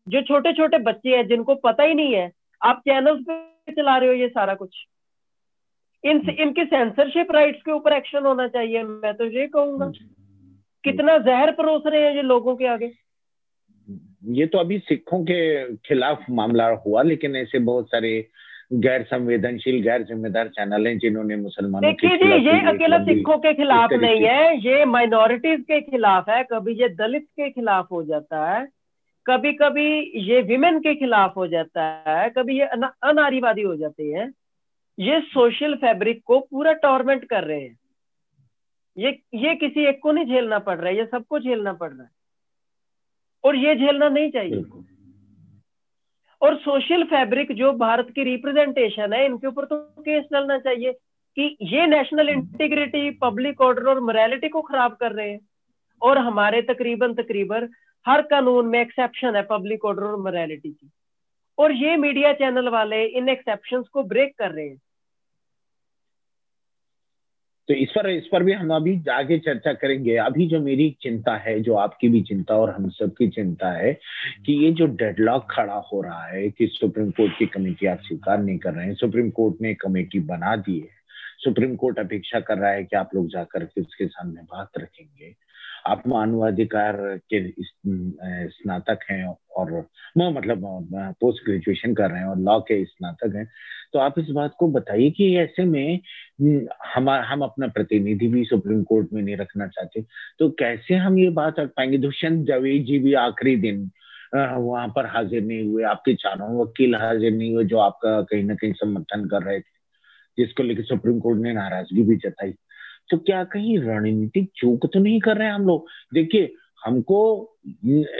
[0.08, 4.10] जो छोटे छोटे बच्चे हैं जिनको पता ही नहीं है। आप चैनल पे चला रहे
[4.10, 4.76] हो ये सारा कुछ।
[6.06, 9.92] इन इनके सेंसरशिप राइट्स के ऊपर एक्शन होना चाहिए मैं तो ये कहूँगा।
[10.84, 12.92] कितना जहर परोस रहे हैं ये लोगों के आगे?
[14.32, 15.40] ये तो अभी सिखों के
[15.88, 18.12] खिलाफ मामला हुआ लेकिन ऐसे बहुत सारे
[18.74, 23.94] गैर संवेदनशील गैर जिम्मेदार चैनल हैं जिन्होंने मुसलमानों देखिए जी ये अकेला सिखों के खिलाफ
[23.94, 28.68] नहीं है ये माइनॉरिटीज के खिलाफ है कभी ये दलित के खिलाफ हो जाता है
[29.26, 29.88] कभी कभी
[30.30, 32.66] ये विमेन के खिलाफ हो जाता है कभी ये
[33.04, 34.32] अनारीवादी हो जाते हैं।
[35.00, 37.78] ये सोशल फैब्रिक को पूरा टॉर्मेंट कर रहे हैं।
[38.98, 42.04] ये ये किसी एक को नहीं झेलना पड़ रहा है ये सबको झेलना पड़ रहा
[42.04, 42.10] है।
[43.44, 44.64] और ये झेलना नहीं चाहिए।
[46.42, 50.92] और सोशल फैब्रिक जो भारत की रिप्रेजेंटेशन है इनके ऊपर तो केस चलना चाहिए
[51.38, 55.40] कि ये नेशनल इंटीग्रिटी पब्लिक ऑर्डर और मोरालिटी को खराब कर रहे हैं।
[56.02, 57.70] और हमारे तकरीबन तकरीबन
[58.06, 60.90] हर कानून में एक्सेप्शन है पब्लिक ऑर्डर और मोरालिटी की।
[61.58, 64.82] और ये मीडिया चैनल वाले इन एक्सेप्शन को ब्रेक कर रहे हैं।
[67.68, 71.36] तो इस पर इस पर भी हम अभी जाके चर्चा करेंगे। अभी जो मेरी चिंता
[71.36, 73.94] है, जो आपकी भी चिंता और हम सबकी चिंता है
[74.46, 78.44] कि ये जो डेडलॉक खड़ा हो रहा है कि सुप्रीम कोर्ट की कमेटी आप स्वीकार
[78.44, 80.90] नहीं कर रहे हैं, सुप्रीम कोर्ट ने कमेटी बना दी है,
[81.38, 85.45] सुप्रीम कोर्ट अपेक्षा कर रहा है कि आप लोग जाकर के उसके सामने बात रखेंगे।
[85.86, 86.98] आप मानवाधिकार
[87.34, 87.40] के
[88.50, 89.26] स्नातक हैं
[89.58, 89.72] और
[90.18, 90.62] मतलब
[91.22, 93.48] पोस्ट ग्रेजुएशन कर रहे हैं और लॉ के स्नातक हैं।
[93.94, 96.00] तो आप इस बात को बताइए कि ऐसे में
[96.96, 100.02] हम हम अपना प्रतिनिधि भी सुप्रीम कोर्ट में नहीं रखना चाहते
[100.40, 101.98] तो कैसे हम ये बात रख पाएँगे?
[101.98, 103.90] दुष्यंत जवेद जी भी आखिरी दिन
[104.36, 108.56] वहाँ पर हाजिर नहीं हुए। आपके चारों वकील हाजिर नहीं हुए, जो आपका कहीं ना
[108.56, 109.74] कहीं समर्थन कर रहे थे,
[110.38, 112.54] जिसको लेकर सुप्रीम कोर्ट ने नाराज़गी भी जताई।
[113.10, 115.88] तो क्या कहीं रणनीतिक चूक तो नहीं कर रहे हम लोग?
[116.14, 116.54] देखिए
[116.86, 117.20] हमको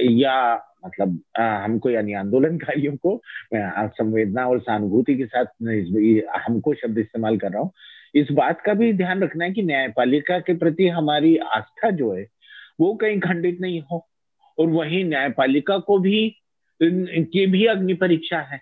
[0.02, 0.54] या
[0.86, 3.22] मतलब आ, हमको यानी आंदोलनकारियों को
[3.54, 5.46] संवेदना और सहानुभूति के साथ
[6.46, 7.72] हमको शब्द इस्तेमाल कर रहा हूँ।
[8.16, 12.28] इस बात का भी ध्यान रखना है कि न्यायपालिका के प्रति हमारी आस्था जो है
[12.80, 14.06] वो कहीं खंडित नहीं हो।
[14.58, 16.30] और वही न्यायपालिका को भी
[16.82, 18.62] की भी अग्नि परीक्षा है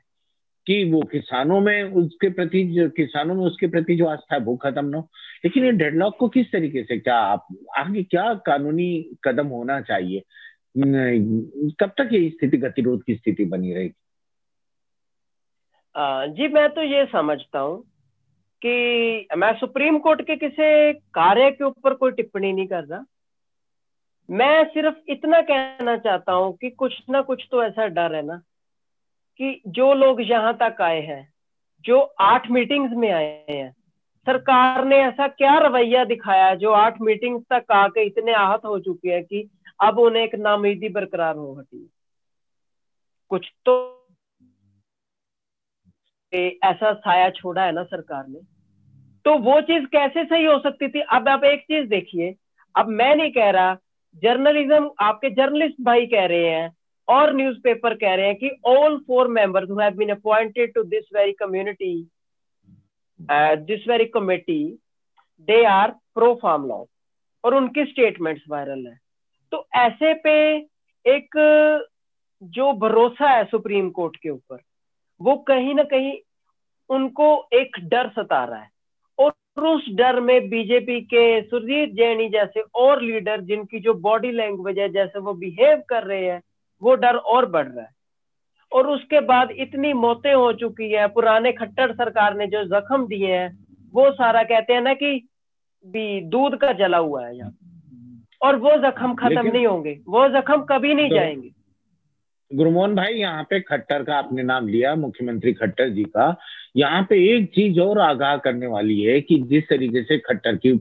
[0.67, 2.63] कि वो किसानों में उसके प्रति
[2.97, 5.09] किसानों में उसके प्रति जो आस्था है वो खत्म ना हो।
[5.43, 10.23] लेकिन ये डेडलॉक को किस तरीके से, क्या आप आगे क्या कानूनी कदम होना चाहिए?
[10.77, 13.93] कब तक ये स्थिति, गतिरोध की स्थिति बनी रहेगी?
[16.27, 17.81] जी, मैं तो ये समझता हूँ
[18.61, 23.03] कि मैं सुप्रीम कोर्ट के किसी कार्य के ऊपर कोई टिप्पणी नहीं कर रहा।
[24.29, 28.37] मैं सिर्फ़ इतना कहना चाहता हूँ कि कुछ ना कुछ तो ऐसा डर है ना
[29.39, 31.27] कि जो लोग यहाँ तक आए हैं,
[31.85, 33.73] जो आठ मीटिंग्स में आए हैं
[34.27, 39.09] सरकार ने ऐसा क्या रवैया दिखाया जो आठ मीटिंग तक आके इतने आहत हो चुके
[39.09, 39.49] हैं कि
[39.81, 41.89] अब उन्हें एक नामीदी बरकरार हो हटी?
[43.29, 43.89] कुछ तो
[46.63, 48.39] ऐसा साया छोड़ा है ना सरकार ने।
[49.25, 50.99] तो वो चीज़ कैसे सही हो सकती थी?
[50.99, 52.35] अब आप एक चीज़ देखिए।
[52.75, 53.75] अब मैं नहीं कह रहा
[54.15, 56.75] जर्नलिज्म आपके जर्नलिस्ट भाई कह रहे हैं
[57.07, 61.05] और न्यूज़पेपर कह रहे हैं कि all four members who have been appointed to this
[61.15, 62.07] very community
[63.31, 64.79] this very committee
[65.41, 66.83] they are pro farm law
[67.43, 68.99] और उनके स्टेटमेंट्स वायरल है।
[69.51, 70.57] तो ऐसे पे
[71.05, 71.29] एक,
[72.43, 74.57] जो भरोसा है सुप्रीम कोर्ट के ऊपर,
[75.21, 76.17] वो कहीं ना कहीं
[76.89, 78.71] उनको एक डर सता रहा है।
[79.19, 79.33] और
[79.63, 84.89] उस डर में बीजेपी के सुरजीत जैनी जैसे और लीडर जिनकी जो बॉडी लैंग्वेज है,
[84.89, 86.41] जैसे वो बिहेव कर रहे हैं,
[86.81, 87.92] वो डर और बढ़ रहा है।
[88.73, 93.33] और उसके बाद इतनी मौतें हो चुकी है। पुराने खट्टर सरकार ने जो जख्म दिए
[93.35, 95.27] हैं वो सारा कहते हैं ना कि
[95.85, 97.57] भी दूध का जला हुआ है यहाँ।
[98.41, 101.49] और वो जख्म खत्म नहीं होंगे। वो जख्म कभी नहीं तो, जाएँगे।
[102.53, 106.37] गुरुमोहन भाई यहाँ पे खट्टर का आपने नाम लिया मुख्यमंत्री खट्टर जी का।
[106.75, 110.71] यहाँ पे एक चीज़ और आगाह करने वाली है कि जिस तरीके से खट्टर की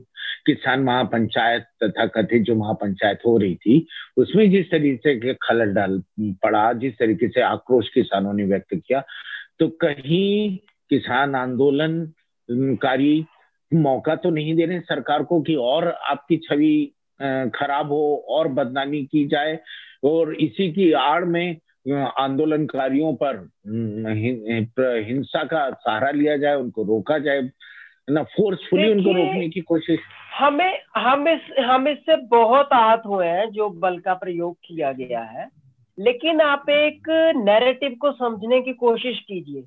[0.45, 6.03] किसान महापंचायत तथा कथित जो महापंचायत हो रही थी उसमें जिस तरीके से खलल डाल
[6.21, 9.03] पड़ा जिस तरीके से आक्रोश किसानों ने व्यक्त किया
[9.59, 10.57] तो कहीं
[10.89, 13.25] किसान आंदोलनकारी
[13.73, 16.93] मौका तो नहीं दे रहे सरकार को कि और आपकी छवि
[17.55, 19.59] खराब हो और बदनामी की जाए
[20.03, 21.57] और इसी की आड़ में
[22.19, 23.35] आंदोलनकारियों पर
[25.07, 27.49] हिंसा का सहारा लिया जाए उनको रोका जाए
[28.09, 29.99] ना फोर्सफुली उनको रोकने की कोशिश।
[30.39, 35.21] हमें, हम इस, हम इससे बहुत आहत हुए हैं जो बल का प्रयोग किया गया
[35.21, 35.49] है।
[35.99, 39.63] लेकिन आप एक नैरेटिव को समझने की कोशिश कीजिए।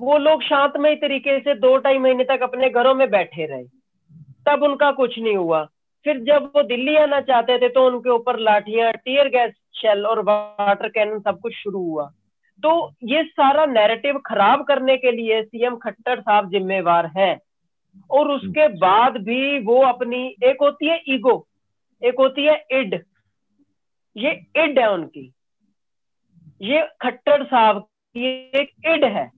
[0.00, 3.64] वो लोग शांतमय तरीके से दो ढाई महीने तक अपने घरों में बैठे रहे।
[4.46, 5.68] तब उनका कुछ नहीं हुआ।
[6.04, 10.20] फिर जब वो दिल्ली आना चाहते थे तो उनके ऊपर लाठियाँ टीयर गैस शेल और
[10.20, 12.10] वाटर कैनन सब कुछ शुरू हुआ।
[12.62, 17.47] तो ये सारा नैरेटिव खराब करने के लिए सीएम खट्टर साहब जिम्मेवार है।
[18.10, 21.46] और उसके बाद भी वो अपनी एक होती है ईगो
[22.02, 23.02] एक होती है इड।
[24.16, 25.32] ये इड है उनकी।
[26.62, 27.80] ये खट्टर साहब
[28.16, 28.26] की
[28.60, 29.30] एक इड है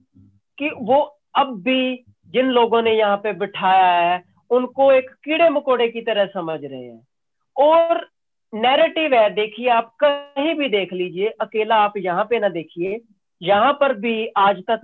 [0.57, 1.01] कि वो
[1.35, 6.25] अब भी जिन लोगों ने यहाँ पे बिठाया है उनको एक कीड़े मकोड़े की तरह
[6.25, 7.07] समझ रहे हैं।
[7.55, 8.07] और
[8.53, 12.99] नैरेटिव है देखिए आप कहीं भी देख लीजिए अकेला आप यहाँ पे ना देखिए
[13.41, 14.81] यहाँ पर भी आज तक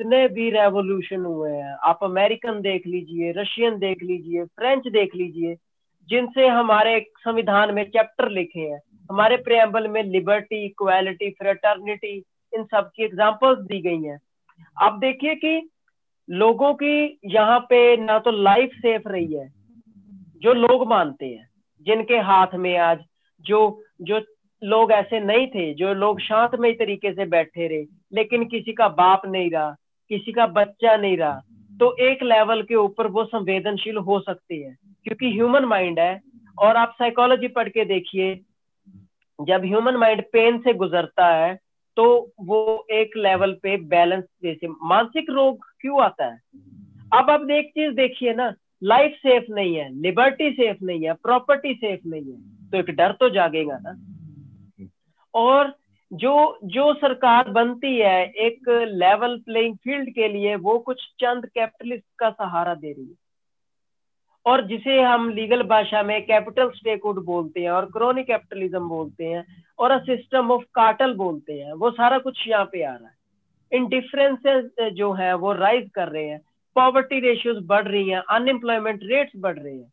[0.00, 5.54] जितने भी रेवोल्यूशन हुए हैं। आप अमेरिकन देख लीजिए रशियन देख लीजिए फ्रेंच देख लीजिए,
[6.08, 8.80] जिनसे हमारे संविधान में चैप्टर लिखे हैं।
[9.10, 12.14] हमारे प्रेम्बल में लिबर्टी इक्वालिटी फ्रेटर्निटी
[12.52, 14.18] इन सब की एग्जाम्पल्स दी गई हैं।
[14.76, 15.70] आप देखिए कि
[16.28, 19.48] लोगों की यहाँ पे ना तो लाइफ सेफ़ रही है,
[20.42, 21.48] जो लोग मानते हैं,
[21.86, 23.04] जिनके हाथ में आज
[23.44, 24.20] जो जो
[24.62, 29.26] लोग ऐसे नहीं थे, जो लोग शांतमय तरीके से बैठे रहे, लेकिन किसी का बाप
[29.26, 29.74] नहीं रहा।
[30.10, 34.76] किसी का बच्चा नहीं रहा तो एक लेवल के ऊपर वो संवेदनशील हो सकती है,
[35.04, 36.20] क्योंकि ह्यूमन माइंड है,
[36.58, 38.34] और आप साइकोलॉजी पढ़ के देखिए,
[39.38, 41.54] जब ह्यूमन माइंड पेन से गुजरता है
[41.96, 42.06] तो
[42.40, 46.40] वो एक लेवल पे बैलेंस जैसे मानसिक रोग क्यों आता है?
[47.14, 48.52] अब आप एक चीज़ देखिए ना
[48.82, 53.12] लाइफ सेफ़ नहीं है लिबर्टी सेफ़ नहीं है प्रॉपर्टी सेफ़ नहीं है तो एक डर
[53.12, 53.96] तो जागेगा ना।
[55.34, 55.74] और
[56.10, 62.04] जो जो सरकार बनती है एक लेवल प्लेइंग फ़ील्ड के लिए वो कुछ चंद कैपिटलिस्ट
[62.18, 63.14] का सहारा दे रही है।
[64.46, 69.44] और जिसे हम लीगल भाषा में कैपिटल स्टेकहुड बोलते हैं और क्रोनी कैपिटलिज्म बोलते हैं
[69.78, 73.14] और अ सिस्टम ऑफ़ कार्टल बोलते हैं वो सारा कुछ यहाँ पे आ रहा है।
[73.72, 76.40] इनडिफरेंसेस जो है वो राइज कर रहे हैं।
[76.76, 79.92] पॉवर्टी रेशियोज बढ़ रही हैं अनएम्प्लॉयमेंट रेट्स बढ़ रहे हैं।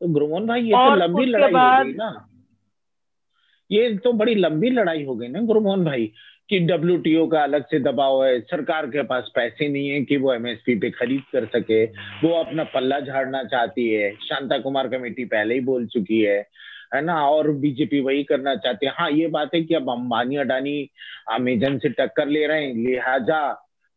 [0.00, 0.08] तो
[0.46, 2.10] भाई ये तो लंबी लड़ाई हो गई ना।
[3.70, 6.12] ये तो बड़ी लंबी लड़ाई हो गई ना गुरुमोहन भाई
[6.48, 10.34] कि डब्ल्यू का अलग से दबाव है सरकार के पास पैसे नहीं है कि वो
[10.34, 11.84] एमएसपी पे खरीद कर सके
[12.24, 16.38] वो अपना पल्ला झाड़ना चाहती है शांता कुमार कमेटी पहले ही बोल चुकी है
[16.94, 20.36] है ना और बीजेपी वही करना चाहती है। हाँ ये बात है कि अब अंबानी
[20.36, 20.90] अडानी
[21.32, 23.38] अमेजन से टक्कर ले रहे हैं लिहाजा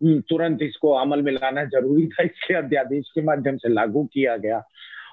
[0.01, 4.37] हम्म, तुरंत इसको अमल में लाना ज़रूरी था इसके अध्यादेश के माध्यम से लागू किया
[4.37, 4.63] गया।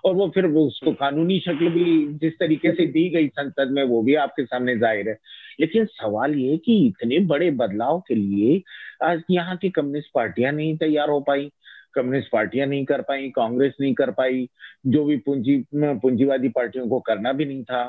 [0.04, 1.84] और वो फिर उसको कानूनी शक्ल भी
[2.18, 5.16] जिस तरीके से दी गई संसद में वो भी आपके सामने ज़ाहिर है।
[5.60, 8.60] लेकिन सवाल ये कि इतने बड़े बदलाव के लिए
[9.04, 11.50] आज यहाँ की कम्युनिस्ट पार्टियाँ नहीं तैयार हो पाई
[11.94, 14.48] कम्युनिस्ट पार्टियाँ नहीं कर पाई कांग्रेस नहीं कर पाई
[14.86, 17.84] जो भी पूंजी पूंजीवादी पार्टियों को करना भी नहीं था।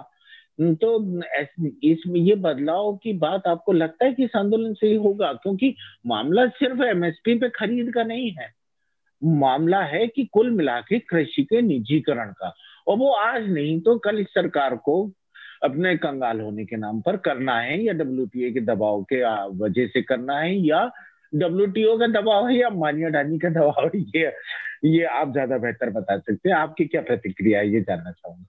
[0.62, 1.22] तो
[1.84, 5.32] इसमें ये बदलाव की बात आपको लगता है कि इस आंदोलन से ही होगा?
[5.34, 5.74] क्योंकि
[6.08, 8.48] मामला सिर्फ़ एमएसपी पे खरीद का नहीं है।
[9.26, 12.54] मामला है कि कुल मिला के कृषि के निजीकरण का।
[12.88, 15.04] और वो आज नहीं तो कल इस सरकार को
[15.64, 19.24] अपने कंगाल होने के नाम पर करना है, या डब्ल्यू के दबाव के
[19.58, 20.90] वजह से करना है, या
[21.34, 24.32] डब्ल्यूटीओ का दबाव है, या मानिया डानी का दबाव है, ये
[24.86, 28.46] ये आप ज़्यादा बेहतर बता सकते हैं। आपकी क्या प्रतिक्रिया है, ये जानना चाहूँगा।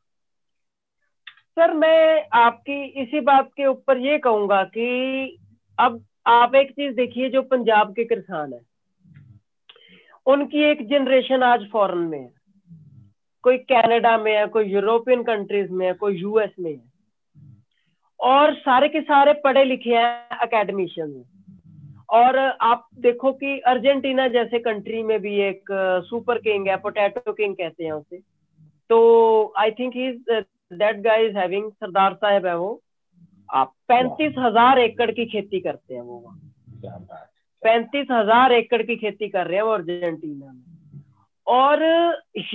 [1.56, 5.38] सर, मैं आपकी इसी बात के ऊपर ये कहूँगा कि
[5.78, 8.60] अब आप एक चीज़ देखिए, जो पंजाब के किसान है।
[10.26, 12.30] उनकी एक जनरेशन आज फॉरेन में है।
[13.44, 16.80] कोई कनाडा में है कोई यूरोपियन कंट्रीज़ में है कोई यूएस में है।
[18.20, 21.24] और सारे के सारे पढ़े लिखे हैं अकेडमिशियन
[22.10, 25.72] और आप देखो कि अर्जेंटीना जैसे कंट्री में भी एक
[26.06, 28.18] सुपर किंग है पोटैटो किंग कहते हैं उसे।
[28.90, 32.80] तो I think he that guy is having सरदार साहब है वो।
[33.50, 36.18] आप पैंतीस हज़ार एकड़ की खेती करते हैं वो
[37.62, 41.02] पैंतीस हज़ार एकड़ की खेती कर रहे हैं वो अर्जेंटीना में।
[41.46, 41.82] और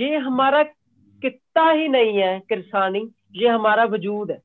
[0.00, 4.40] ये हमारा कितना ही नहीं है किरसानी ये हमारा वजूद है।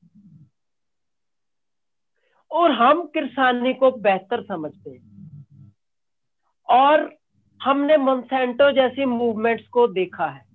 [2.50, 5.72] और हम किरसानी को बेहतर समझते हैं।
[6.68, 7.10] और
[7.60, 10.46] हमने मोन्सेंटो जैसी मूवमेंट्स को देखा है।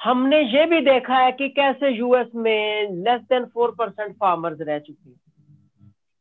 [0.00, 4.78] हमने ये भी देखा है कि कैसे यूएस में less than four percent farmers रह
[4.78, 5.27] चुके हैं।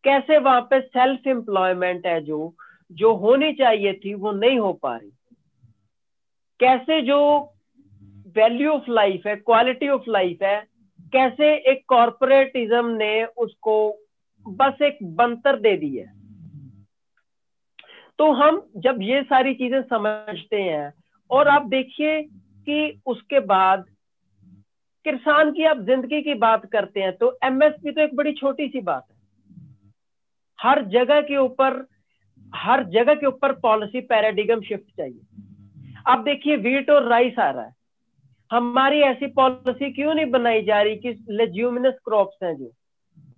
[0.08, 2.54] कैसे वहाँ पे सेल्फ एम्प्लॉयमेंट है जो
[2.92, 5.12] जो होनी चाहिए थी, वो नहीं हो पा रही?
[6.60, 7.18] कैसे जो
[8.36, 10.60] वैल्यू ऑफ़ लाइफ है क्वालिटी ऑफ़ लाइफ है,
[11.14, 13.76] कैसे एक कॉरपोरेटिज्म ने उसको
[14.46, 16.06] बस एक बंतर दे दी है?
[18.20, 20.94] तो हम जब ये सारी चीज़ें समझते हैं,
[21.32, 23.86] और आप देखिए कि उसके बाद
[25.06, 28.82] किसान की आप ज़िंदगी की बात करते हैं तो एमएसपी तो एक बड़ी छोटी सी
[28.82, 29.17] बात है।
[30.62, 31.88] हर जगह के ऊपर
[32.56, 35.44] हर जगह के ऊपर पॉलिसी पैराडिगम शिफ्ट चाहिए।
[36.08, 37.74] अब देखिए वीट और राइस आ रहा है।
[38.52, 42.72] हमारी ऐसी पॉलिसी क्यों नहीं बनाई जा रही कि लेज्यूमिनस क्रॉप्स हैं जो?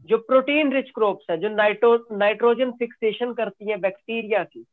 [0.05, 4.65] जो प्रोटीन रिच क्रॉप्स है जो नाइट्रो नाइट्रोजन फिक्सेशन करती है बैक्टीरिया की।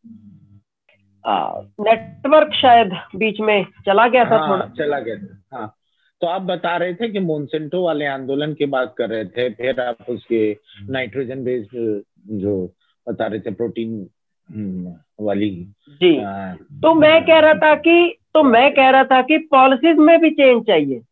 [1.80, 5.75] नेटवर्क शायद बीच में चला गया था हाँ, थोड़ा। चला गया था। हाँ।
[6.20, 9.80] तो आप बता रहे थे कि मोनसेंटो वाले आंदोलन की बात कर रहे थे फिर
[9.80, 10.56] आप उसके
[10.90, 12.72] नाइट्रोजन बेस्ड जो
[13.08, 14.08] बता रहे थे प्रोटीन
[14.50, 15.50] हम्म, वाली
[15.88, 19.96] जी। आ, तो मैं कह रहा था कि तो मैं कह रहा था कि पॉलिसीज़
[19.96, 21.02] में भी चेंज चाहिए।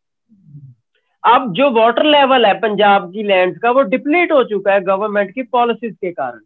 [1.27, 5.35] अब जो वाटर लेवल है पंजाब की लैंड का वो डिप्लीट हो चुका है गवर्नमेंट
[5.35, 6.41] की पॉलिसीज़ के कारण।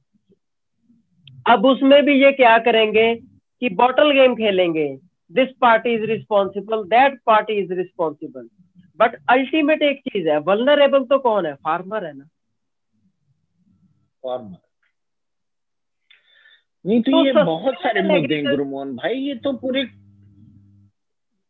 [1.47, 3.15] अब उसमें भी ये क्या करेंगे
[3.61, 8.49] कि बॉटल गेम खेलेंगे। This party is responsible that party is responsible
[9.01, 11.55] but ultimate एक चीज़ है वलनरेबल तो कौन है?
[11.55, 12.25] फार्मर है ना।
[14.23, 14.57] फार्मर
[16.87, 19.89] नहीं तो, तो ये बहुत सारे मुद्दे हैं गुरुमोहन भाई ये तो पूरे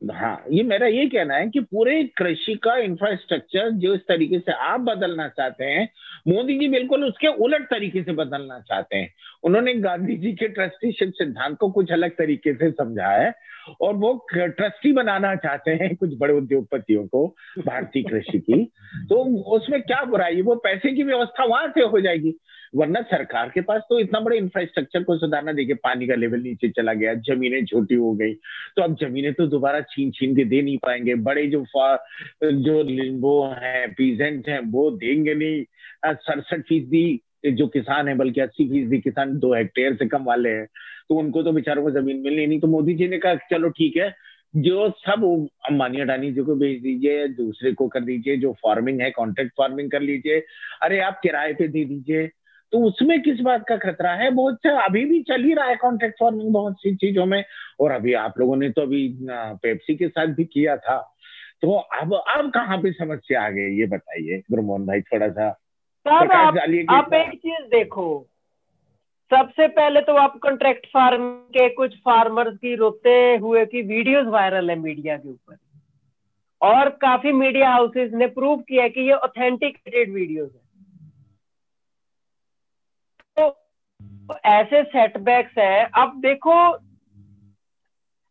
[0.02, 4.52] हाँ ये मेरा ये कहना है कि पूरे कृषि का इंफ्रास्ट्रक्चर जो इस तरीके से
[4.52, 5.88] आप बदलना चाहते हैं
[6.28, 9.12] मोदी जी बिल्कुल उसके उलट तरीके से बदलना चाहते हैं।
[9.42, 13.34] उन्होंने गांधी जी के ट्रस्टीशिप सिद्धांत को कुछ अलग तरीके से समझा है।
[13.80, 17.26] और वो ट्रस्टी बनाना चाहते हैं कुछ बड़े उद्योगपतियों को,
[17.58, 18.64] भारतीय कृषि की।
[19.08, 19.22] तो
[19.56, 20.42] उसमें क्या बुराई?
[20.42, 22.34] वो पैसे की व्यवस्था वहाँ से हो जाएगी।
[22.76, 26.68] वरना सरकार के पास तो इतना बड़े इंफ्रास्ट्रक्चर को सुधारना, देखिए, पानी का लेवल नीचे
[26.68, 28.34] चला गया, जमीनें छोटी हो गई।
[28.76, 31.64] तो अब जमीनें तो दोबारा छीन छीन के दे नहीं पाएँगे। बड़े जो
[32.44, 32.82] जो
[33.20, 35.64] वो हैं पीजेंट हैं, वो देंगे नहीं।
[36.06, 37.20] सड़सठ फ़ीसदी
[37.52, 40.66] जो किसान है, बल्कि अस्सी फ़ीसदी किसान दो हेक्टेयर से कम वाले हैं
[41.10, 43.96] तो उनको तो बेचारों को ज़मीन मिलनी नहीं। तो मोदी जी ने कहा चलो ठीक
[43.96, 44.14] है,
[44.54, 45.24] जो सब
[45.70, 49.90] अंबानी अडानी जी को भेज दीजिए, दूसरे को कर दीजिए, जो फ़ार्मिंग है कॉन्ट्रैक्ट फ़ार्मिंग
[49.90, 50.42] कर लीजिए।
[50.82, 52.26] अरे आप किराए पे दे दीजिए।
[52.72, 54.30] तो उसमें किस बात का खतरा है?
[54.30, 57.42] बहुत सा, अभी भी चल ही रहा है कॉन्ट्रैक्ट फ़ार्मिंग बहुत सी चीज़ों में।
[57.80, 60.98] और अभी आप लोगों ने तो अभी पेप्सी के साथ भी किया था।
[61.62, 65.50] तो अब अब कहाँ पे समस्या आ गई, ये बताइए। गुरमोहन भाई, थोड़ा सा
[66.12, 66.54] आप,
[66.90, 68.26] आप एक चीज़ देखो।
[69.30, 74.70] सबसे पहले तो आप कॉन्ट्रैक्ट फार्म के कुछ फार्मर्स की रोते हुए की वीडियोस वायरल
[74.70, 75.56] है मीडिया के ऊपर।
[76.62, 80.68] और काफ़ी मीडिया हाउसेस ने प्रूव किया कि ये ऑथेंटिकेटेड वीडियोस है।
[83.36, 83.58] तो
[84.44, 86.78] ऐसे सेटबैक्स है। अब देखो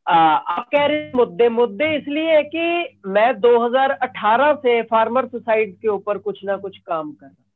[0.10, 6.18] आप कह रहे मुद्दे मुद्दे इसलिए है कि मैं 2018 से फार्मर सुसाइड के ऊपर
[6.18, 7.47] कुछ ना कुछ काम कर रहा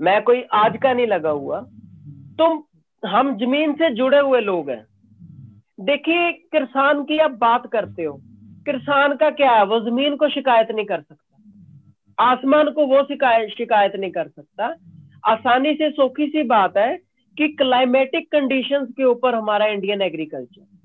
[0.00, 1.60] मैं कोई आज का नहीं लगा हुआ।
[2.38, 2.62] तुम,
[3.06, 4.86] हम ज़मीन से जुड़े हुए लोग हैं।
[5.80, 8.20] देखिए किसान की आप बात करते हो।
[8.68, 9.64] किसान का क्या है?
[9.64, 11.42] वो ज़मीन को शिकायत नहीं कर सकता।
[12.24, 14.74] आसमान को वो शिकायत शिकायत नहीं कर सकता।
[15.24, 16.96] आसानी से सौखी सी बात है
[17.38, 20.78] कि क्लाइमेटिक कंडीशंस के ऊपर हमारा इंडियन एग्रीकल्चर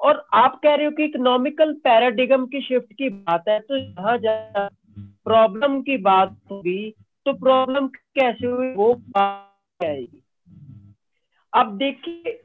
[0.00, 3.78] और आप कह रहे हो कि इकोनॉमिकल पैराडिगम की शिफ्ट की बात है तो
[4.18, 4.68] जहाँ
[5.24, 6.94] प्रॉब्लम की बात होगी
[7.26, 10.22] तो प्रॉब्लम कैसे हुई, वो आएगी।
[11.52, 12.38] अब देखिए,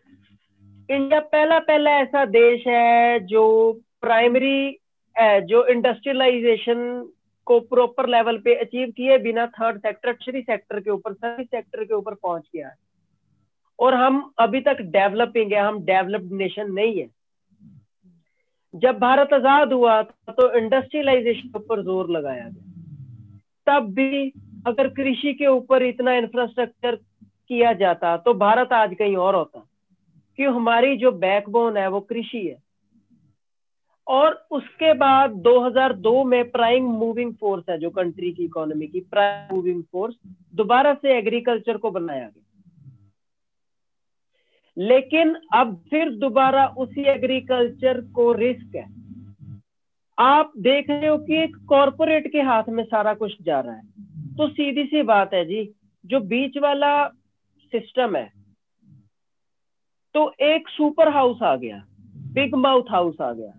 [0.89, 3.43] इंडिया पहला पहला ऐसा देश है जो
[4.01, 4.80] प्राइमरी
[5.45, 6.80] जो इंडस्ट्रियलाइजेशन
[7.47, 11.84] को प्रॉपर लेवल पे अचीव किए बिना थर्ड सेक्टर थ्री सेक्टर के ऊपर सर्विस सेक्टर
[11.84, 12.76] के ऊपर पहुँच गया है।
[13.80, 17.07] और हम अभी तक डेवलपिंग है, हम डेवलप्ड नेशन नहीं है।
[18.74, 22.63] जब भारत आज़ाद हुआ था तो इंडस्ट्रियलाइजेशन पर ज़ोर लगाया गया।
[23.68, 24.28] तब भी
[24.66, 26.95] अगर कृषि के ऊपर इतना इंफ्रास्ट्रक्चर
[27.47, 29.68] किया जाता तो भारत आज कहीं और होता।
[30.36, 32.63] क्यों हमारी जो बैकबोन है, वो कृषि है।
[34.07, 39.55] और उसके बाद 2002 में प्राइम मूविंग फोर्स है, जो कंट्री की इकोनॉमी की प्राइम
[39.55, 40.16] मूविंग फोर्स
[40.55, 42.41] दोबारा से एग्रीकल्चर को बनाया गया।
[44.78, 49.05] लेकिन अब फिर दोबारा उसी एग्रीकल्चर को रिस्क है।
[50.20, 54.05] आप देख रहे हो कि एक कॉरपोरेट के हाथ में सारा कुछ जा रहा है।
[54.38, 55.69] तो सीधी सी बात है जी,
[56.03, 57.07] जो बीच वाला
[57.73, 58.29] सिस्टम है
[60.15, 61.83] तो एक सुपर हाउस आ गया
[62.33, 63.51] बिग माउथ हाउस आ गया,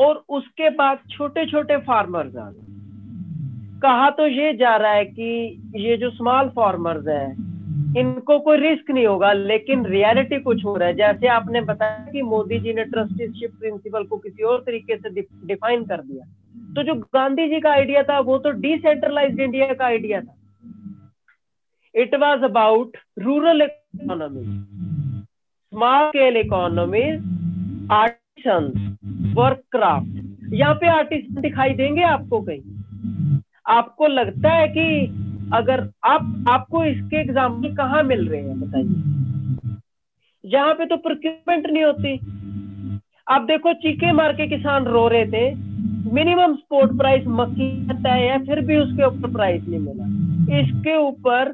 [0.00, 5.62] और उसके बाद छोटे छोटे फार्मर्स आ गए। कहा तो ये जा रहा है कि
[5.76, 7.30] ये जो स्मॉल फार्मर्स है,
[7.96, 12.22] इनको कोई रिस्क नहीं होगा, लेकिन रियलिटी कुछ हो रहा है। जैसे आपने बताया कि
[12.24, 15.10] मोदी जी ने ट्रस्टीशिप प्रिंसिपल को किसी और तरीके से
[15.46, 16.24] डिफाइन कर दिया।
[16.76, 20.34] तो जो गांधी जी का आइडिया था, वो तो डिसेंट्रलाइज इंडिया का आइडिया था।
[21.94, 24.44] It was about rural economy
[25.72, 27.02] small scale economy
[27.92, 28.72] artisan
[29.36, 34.84] work craft यहाँ पे आर्टिस्ट दिखाई देंगे आपको कहीं। आपको लगता है कि
[35.54, 39.78] अगर आप, आपको इसके एग्ज़ाम्पल कहाँ मिल रहे हैं, बताइए।
[40.44, 42.14] यहाँ पे तो प्रोक्यूरमेंट नहीं होती।
[43.30, 45.67] आप देखो, चीखे मार के किसान रो रहे थे।
[46.12, 50.04] मिनिमम स्पोर्ट प्राइस मक्की तय है, फिर भी उसके ऊपर प्राइस नहीं मिला।
[50.58, 51.52] इसके ऊपर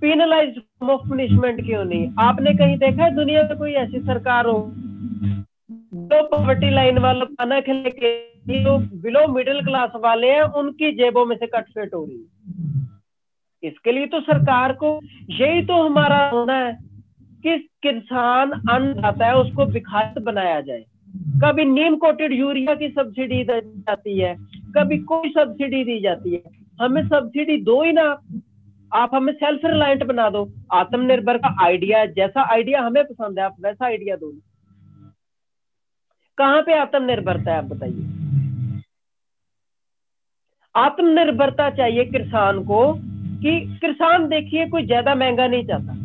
[0.00, 2.08] पीनलाइज ऑफ़ पनिशमेंट क्यों नहीं?
[2.18, 4.72] आपने कहीं देखा है दुनिया में कोई ऐसी सरकार हो,
[5.92, 8.30] जो पॉवर्टी लाइन वालों खाना खिले के
[8.62, 12.40] जो बिलो मिडिल क्लास वाले हैं, उनकी जेबों में से कटफेट हो रही है।
[13.62, 16.72] इसके लिए तो सरकार को यही तो हमारा होना है
[17.42, 20.84] कि किसान अन्न आता है, उसको विखात बनाया जाए।
[21.42, 24.34] कभी नीम कोटेड यूरिया की सब्सिडी दी जाती है,
[24.76, 26.42] कभी कोई सब्सिडी दी जाती है।
[26.78, 28.04] हमें सब्सिडी दो ही ना,
[28.92, 33.56] आप हमें सेल्फ रिलायंट बना दो। आत्मनिर्भर का आइडिया जैसा आइडिया हमें पसंद है, आप
[33.60, 34.32] वैसा आइडिया दो।
[36.38, 38.06] कहाँ पे आत्मनिर्भरता है, आप बताइए।
[40.74, 42.82] आत्मनिर्भरता चाहिए किसान को
[43.40, 45.99] कि किसान देखिए कोई ज़्यादा महँगा नहीं चाहता।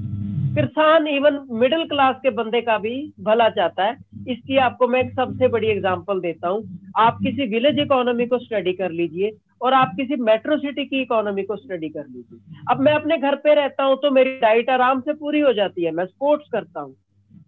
[0.55, 3.95] किसान इवन मिडिल क्लास के बंदे का भी भला चाहता है।
[4.29, 8.73] इसकी आपको मैं एक सबसे बड़ी एग्जांपल देता हूँ। आप किसी विलेज इकोनॉमी को स्टडी
[8.73, 9.31] कर लीजिए
[9.61, 13.35] और आप किसी मेट्रो सिटी की इकोनॉमी को स्टडी कर लीजिए। अब मैं अपने घर
[13.35, 16.81] पे रहता हूँ तो मेरी डाइट आराम से पूरी हो जाती है, मैं स्पोर्ट्स करता
[16.81, 16.95] हूँ।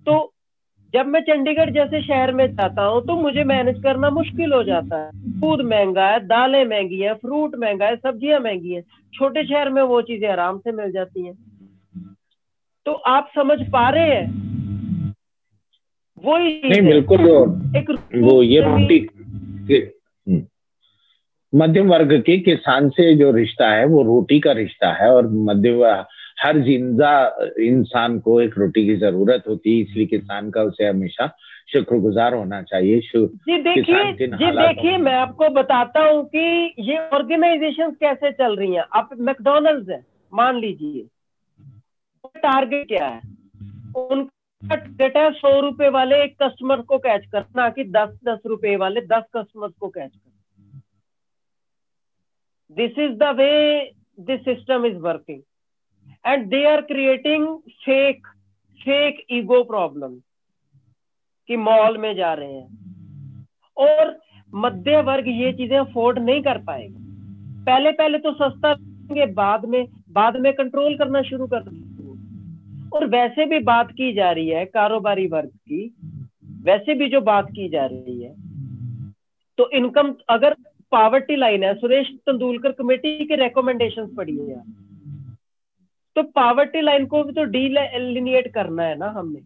[0.05, 0.33] तो
[0.93, 4.97] जब मैं चंडीगढ़ जैसे शहर में जाता हूँ तो मुझे मैनेज करना मुश्किल हो जाता
[4.97, 8.81] है। दूध महँगा है, दालें महँगी है फ्रूट महँगा है, सब्ज़ियाँ महँगी है।
[9.13, 11.33] छोटे शहर में वो चीज़ें आराम से मिल जाती हैं।
[12.88, 15.13] तो आप समझ पा रहे हैं?
[16.25, 17.19] वही नहीं बिल्कुल
[17.77, 18.99] एक वो ये रोटी
[20.27, 20.41] हम्म।
[21.53, 26.05] मध्यम वर्ग के किसान से जो रिश्ता है वो रोटी का रिश्ता है और मध्य
[26.43, 27.11] हर ज़िंदा
[27.59, 31.27] इंसान को एक रोटी की ज़रूरत होती है इसलिए किसान का उसे हमेशा
[31.73, 38.31] शुक्रगुजार होना चाहिए जी देखिए जी देखिए मैं आपको बताता हूँ कि ये ऑर्गेनाइजेशन कैसे
[38.31, 41.07] चल रही हैं। आप मैकडोनल्ड है मान लीजिए।
[42.36, 43.21] टारगेट क्या है?
[43.95, 48.75] उनका टारगेट है सौ रुपए वाले एक कस्टमर को कैच करना कि दस दस रुपए
[48.75, 50.82] वाले, दस कस्टमर को कैच करना।
[52.71, 55.41] This is the way this system is working
[56.25, 58.28] and they are creating fake
[58.82, 60.15] fake ego problem
[61.47, 63.45] कि मॉल में जा रहे हैं।
[63.78, 64.19] और
[64.53, 66.99] मध्य वर्ग ये चीज़ें अफोर्ड नहीं कर पाएगा।
[67.65, 68.75] पहले पहले तो सस्ता
[69.25, 71.61] बाद में बाद में कंट्रोल करना शुरू कर
[72.97, 75.81] और वैसे भी बात की जा रही है कारोबारी वर्ग की,
[76.63, 78.33] वैसे भी जो बात की जा रही है
[79.57, 80.55] तो इनकम अगर
[80.91, 84.61] पावर्टी लाइन है, सुरेश तेंदुलकर कमेटी के रिकमेंडेशन पड़ी है
[86.15, 89.39] तो पावर्टी लाइन को भी तो डीलिनिएट करना है ना हमने।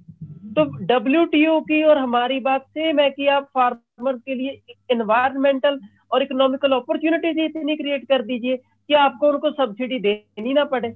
[0.54, 5.80] तो डब्ल्यू की और हमारी बात सेम है कि आप फार्मर के लिए इन्वायरमेंटल
[6.12, 10.90] और इकोनॉमिकल अपॉर्चुनिटीज़ इतनी क्रिएट कर दीजिए कि आपको उनको सब्सिडी देनी ना पड़े।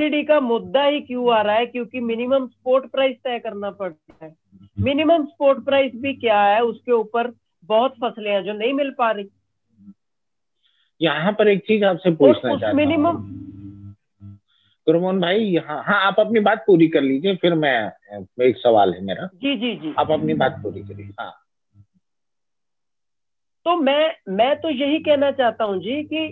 [0.00, 1.64] सब्सिडी का मुद्दा ही क्यों आ रहा है?
[1.66, 4.34] क्योंकि मिनिमम स्पोर्ट प्राइस तय करना पड़ता है।
[4.78, 6.60] मिनिमम स्पोर्ट प्राइस भी क्या है?
[6.64, 7.30] उसके ऊपर
[7.64, 9.28] बहुत फ़सलें हैं जो नहीं मिल पा रही।
[11.00, 13.18] यहाँ पर एक चीज़ आपसे पूछना चाहता मिनिमम
[14.86, 17.76] गुरमोहन भाई यहाँ हाँ आप अपनी बात पूरी कर लीजिए फिर मैं
[18.44, 21.32] एक सवाल है मेरा। जी जी जी। आप अपनी बात पूरी करिए। हाँ।
[23.66, 26.26] तो मैं मैं तो यही कहना चाहता हूँ जी कि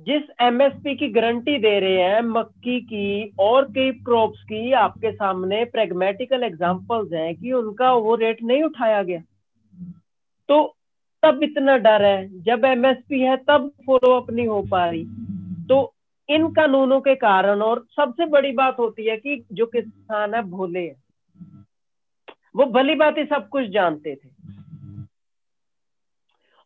[0.00, 5.64] जिस एमएसपी की गारंटी दे रहे हैं, मक्की की और कई क्रॉप्स की, आपके सामने
[5.64, 9.22] प्रेगमेटिकल एग्जांपल्स हैं कि उनका वो रेट नहीं उठाया गया।
[10.48, 10.76] तो
[11.22, 15.04] तब इतना डर है। जब एमएसपी है, तब फॉलो अप नहीं हो पा रही।
[15.68, 15.94] तो
[16.28, 20.80] इन कानूनों के कारण और सबसे बड़ी बात होती है कि जो किसान है, भोले
[20.80, 20.96] है।
[22.56, 24.39] वो भली बात ही सब कुछ जानते थे।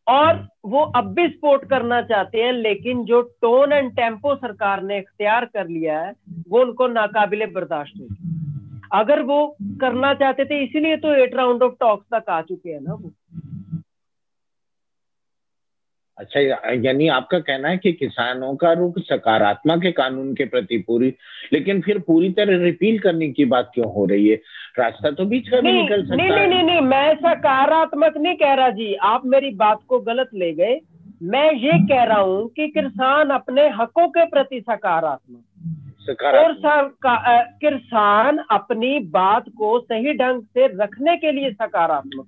[0.08, 4.98] और वो अब भी सपोर्ट करना चाहते हैं, लेकिन जो टोन एंड टेंपो सरकार ने
[4.98, 6.12] इख्तियार कर लिया है,
[6.48, 8.06] वो उनको नाकाबिले बर्दाश्त हो
[8.92, 12.80] अगर वो करना चाहते थे, इसीलिए तो एट राउंड ऑफ़ टॉक्स तक आ चुके हैं
[12.80, 13.10] ना वो।
[16.18, 16.40] अच्छा
[16.72, 21.14] यानी आपका कहना है कि किसानों का रुख सकारात्मक है कानून के प्रति पूरी
[21.52, 24.36] लेकिन फिर पूरी तरह रिपील करने की बात क्यों हो रही है?
[24.78, 28.54] रास्ता तो बीच का भी निकल सकता नहीं, नहीं नहीं नहीं मैं सकारात्मक नहीं कह
[28.54, 30.80] रहा जी। आप मेरी बात को गलत ले गए।
[31.22, 35.42] मैं ये कह रहा हूँ कि किसान अपने हकों के प्रति सकारात्मक
[36.24, 36.52] और
[37.60, 42.26] किसान अपनी बात को सही ढंग से रखने के लिए सकारात्मक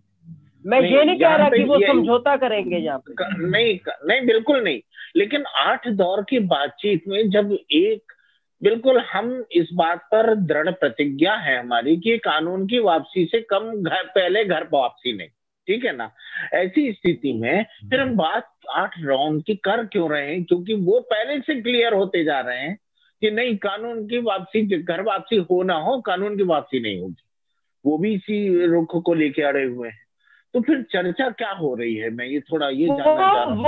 [0.66, 4.80] मैं ये नहीं कह रहा कि वो समझौता करेंगे यहाँ पे। नहीं नहीं बिल्कुल नहीं।
[5.16, 8.12] लेकिन आठ दौर की बातचीत में जब एक
[8.62, 13.82] बिल्कुल हम इस बात पर दृढ़ प्रतिज्ञा है हमारी कि कानून की वापसी से कम
[13.82, 15.28] घर पहले घर वापसी नहीं
[15.66, 16.12] ठीक है ना?
[16.54, 20.44] ऐसी स्थिति में फिर हम बात आठ राउंड की कर क्यों रहे हैं?
[20.44, 22.78] क्योंकि वो पहले से क्लियर होते जा रहे हैं
[23.20, 27.22] कि नहीं कानून की वापसी घर वापसी हो ना हो कानून की वापसी नहीं होगी।
[27.86, 30.05] वो भी इसी रुख को लेके अड़े हुए हैं।
[30.56, 32.10] तो फिर चर्चा क्या हो रही है?
[32.10, 33.64] मैं ये थोड़ा ये जानना चाह रहा हूँ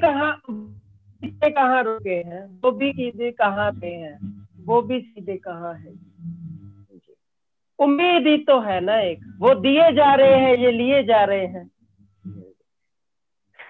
[0.00, 0.42] कहाँ
[1.50, 2.60] कहाँ रुके हैं?
[2.64, 4.46] वो भी सीधे कहाँ पे हैं?
[4.64, 5.92] वो भी सीधे कहाँ है?
[7.78, 11.46] उम्मीद ही तो है ना एक। वो दिए जा रहे हैं ये लिए जा रहे
[11.46, 11.70] हैं।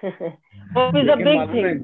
[0.73, 1.09] वो बिग
[1.53, 1.79] थिंग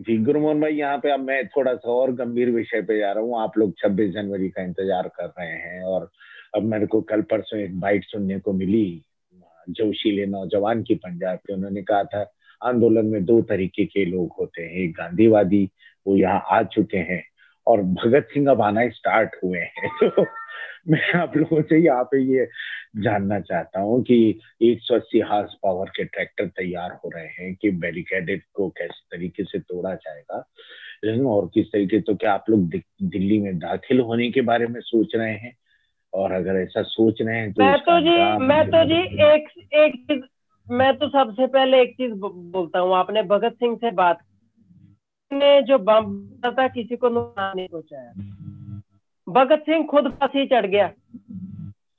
[0.00, 3.24] जी गुरुमोहन भाई यहाँ पे अब मैं थोड़ा सा और गंभीर विषय पे जा रहा
[3.24, 6.10] हूँ। आप लोग 26 जनवरी का इंतज़ार कर रहे हैं और
[6.56, 9.02] अब मेरे को कल परसों एक बाइट सुनने को मिली।
[9.70, 12.32] जोशीले नौजवान की पंजाब के उन्होंने कहा था,
[12.64, 15.70] आंदोलन में दो तरीके के लोग होते हैं। एक गांधीवादी,
[16.06, 17.24] वो यहाँ आ चुके हैं
[17.66, 20.26] और भगत सिंह अब आना स्टार्ट हुए हैं। तो
[20.88, 22.48] मैं आप लोगों से यहाँ पे ये
[22.96, 27.54] जानना चाहता हूँ कि एक सौ अस्सी हार्स पावर के ट्रैक्टर तैयार हो रहे हैं
[27.54, 30.36] कि बैरिकेडेड को किस तरीके से तोड़ा जाएगा।
[31.30, 32.68] और किस तरीके तो क्या आप लोग
[33.02, 35.56] दिल्ली में दाखिल होने के बारे में सोच रहे हैं?
[36.12, 39.94] और अगर ऐसा सोच रहे हैं तो मैं तो जी मैं तो जी एक एक
[39.94, 40.22] चीज़
[40.66, 44.18] मैं तो सबसे पहले एक चीज़ बोलता हूँ आपने भगत सिंह से बात
[45.30, 46.06] ने जो बम
[46.44, 48.12] था किसी को नुकसान नहीं पहुँचाया।
[49.26, 50.90] भगत सिंह खुद फांसी चढ़ गया।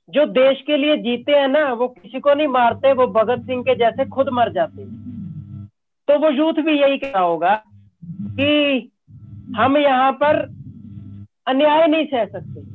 [0.08, 3.62] जो देश के लिए जीते हैं ना वो किसी को नहीं मारते वो भगत सिंह
[3.62, 4.84] के जैसे खुद मर जाते
[6.08, 7.54] तो वो यूथ भी यही कह होगा
[8.04, 8.90] कि
[9.56, 10.36] हम यहाँ पर
[11.46, 12.71] अन्याय नहीं सह सकते।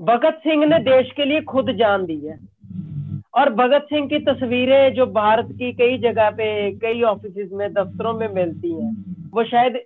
[0.00, 2.38] भगत सिंह ने देश के लिए खुद जान दी है।
[3.34, 8.14] और भगत सिंह की तस्वीरें जो भारत की कई जगह पे, कई ऑफ़िस में, दफ्तरों
[8.14, 9.78] में मिलती हैं, वो शायद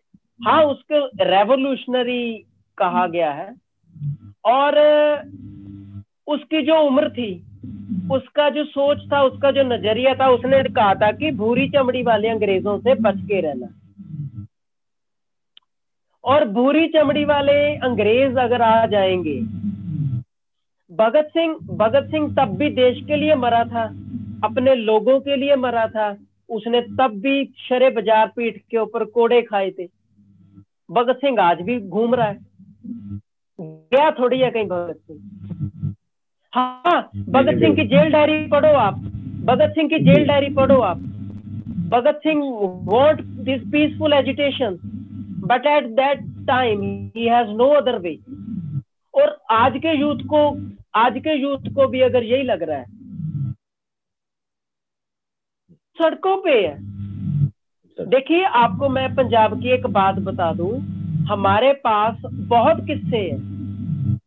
[0.42, 2.44] हाँ उसके रेवोल्यूशनरी
[2.78, 3.54] कहा गया है।
[4.44, 4.78] और,
[6.26, 7.44] उसकी जो उम्र थी,
[8.12, 12.28] उसका जो सोच था, उसका जो नज़रिया था, उसने कहा था कि भूरी चमड़ी वाले
[12.28, 13.66] अंग्रेज़ों से बच के रहना।
[16.24, 19.59] और भूरी चमड़ी वाले अंग्रेज़ अगर आ जाएँगे
[21.00, 23.84] भगत सिंह भगत सिंह तब भी देश के लिए मरा था,
[24.44, 26.08] अपने लोगों के लिए मरा था।
[26.48, 29.86] उसने तब भी शरे बाज़ार पीठ के ऊपर कोड़े खाए थे।
[30.90, 32.38] भगत सिंह आज भी घूम रहा है।
[33.58, 35.94] गया थोड़ी है कहीं भगत सिंह?
[36.52, 38.98] हाँ भगत सिंह की जेल डायरी पढ़ो आप।
[39.44, 40.98] भगत सिंह की जेल डायरी पढ़ो आप।
[41.90, 42.42] Bhagat Singh
[42.86, 44.78] want this peaceful agitation
[45.46, 46.82] but at that time
[47.16, 48.14] he has no other way
[49.14, 50.42] और आज के यूथ को
[50.94, 52.86] आज के यूथ को भी अगर यही लग रहा है
[55.98, 56.76] सड़कों पे है।
[57.98, 60.78] देखिए आपको मैं पंजाब की एक बात बता दूँ
[61.26, 64.18] हमारे पास बहुत किस्से हैं।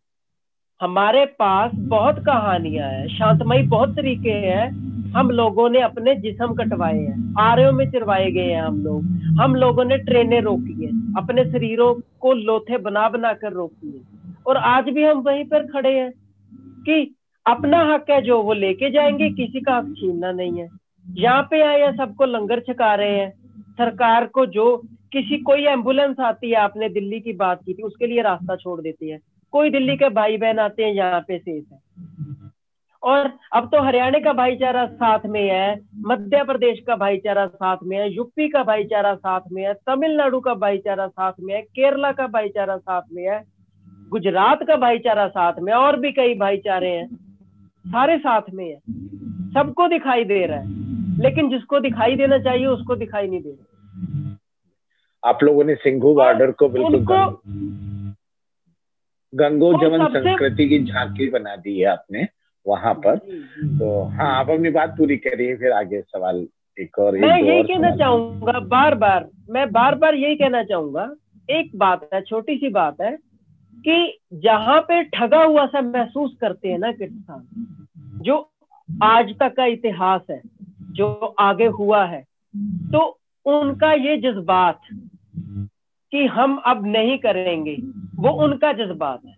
[0.81, 4.69] हमारे पास बहुत कहानियाँ हैं शांतमयी बहुत तरीके हैं।
[5.11, 9.03] हम लोगों ने अपने जिसम कटवाए हैं आर में चिरवाए गए हैं हम लोग।
[9.41, 14.33] हम लोगों ने ट्रेनें रोकी है अपने शरीरों को लोथे बना बना कर रोकी है।
[14.47, 16.22] और आज भी हम वहीं पर खड़े हैं।
[16.85, 17.15] कि
[17.45, 20.69] अपना हक है जो वो लेके जाएँगे किसी का हक छीनना नहीं है।
[21.17, 23.33] यहाँ पे आए हैं सबको लंगर छका रहे हैं।
[23.77, 24.77] सरकार को जो
[25.11, 28.81] किसी कोई एंबुलेंस आती है आपने दिल्ली की बात की थी उसके लिए रास्ता छोड़
[28.81, 29.19] देती है।
[29.51, 31.79] कोई दिल्ली के भाई बहन आते हैं यहाँ पे सेफ़ है।
[33.03, 37.97] और अब तो हरियाणा का भाईचारा साथ में है मध्य प्रदेश का भाईचारा साथ में
[37.97, 42.27] है यूपी का भाईचारा साथ में है तमिलनाडु का भाईचारा साथ में है केरला का
[42.27, 43.52] भाईचारा साथ में है।
[44.13, 47.07] गुजरात का भाईचारा साथ में और भी कई भाईचारे हैं।
[47.85, 48.77] सारे साथ में है।
[49.53, 55.29] सबको दिखाई दे रहा है। लेकिन जिसको दिखाई देना चाहिए उसको दिखाई नहीं दे रहा।
[55.29, 57.17] आप लोगों ने सिंघू बॉर्डर को बिल्कुल उनको
[59.33, 62.27] गंगो जमन संस्कृति की झांकी बना दी है आपने
[62.65, 63.17] वहाँ पर।
[63.77, 66.47] तो हाँ आप अपनी बात पूरी करिए फिर आगे सवाल
[66.77, 71.11] एक और मैं यही कहना चाहूँगा बार बार मैं बार बार यही कहना चाहूँगा
[71.49, 73.17] एक बात है छोटी सी बात है
[73.85, 77.45] कि जहाँ पे ठगा हुआ सा महसूस करते हैं ना किसान,
[78.21, 78.37] जो
[78.89, 80.41] आज तक का इतिहास है,
[80.91, 82.23] जो आगे हुआ है
[82.93, 82.99] तो
[83.45, 84.79] उनका ये जज्बात
[86.13, 87.75] कि हम अब नहीं करेंगे,
[88.17, 89.35] वो उनका जज्बात है,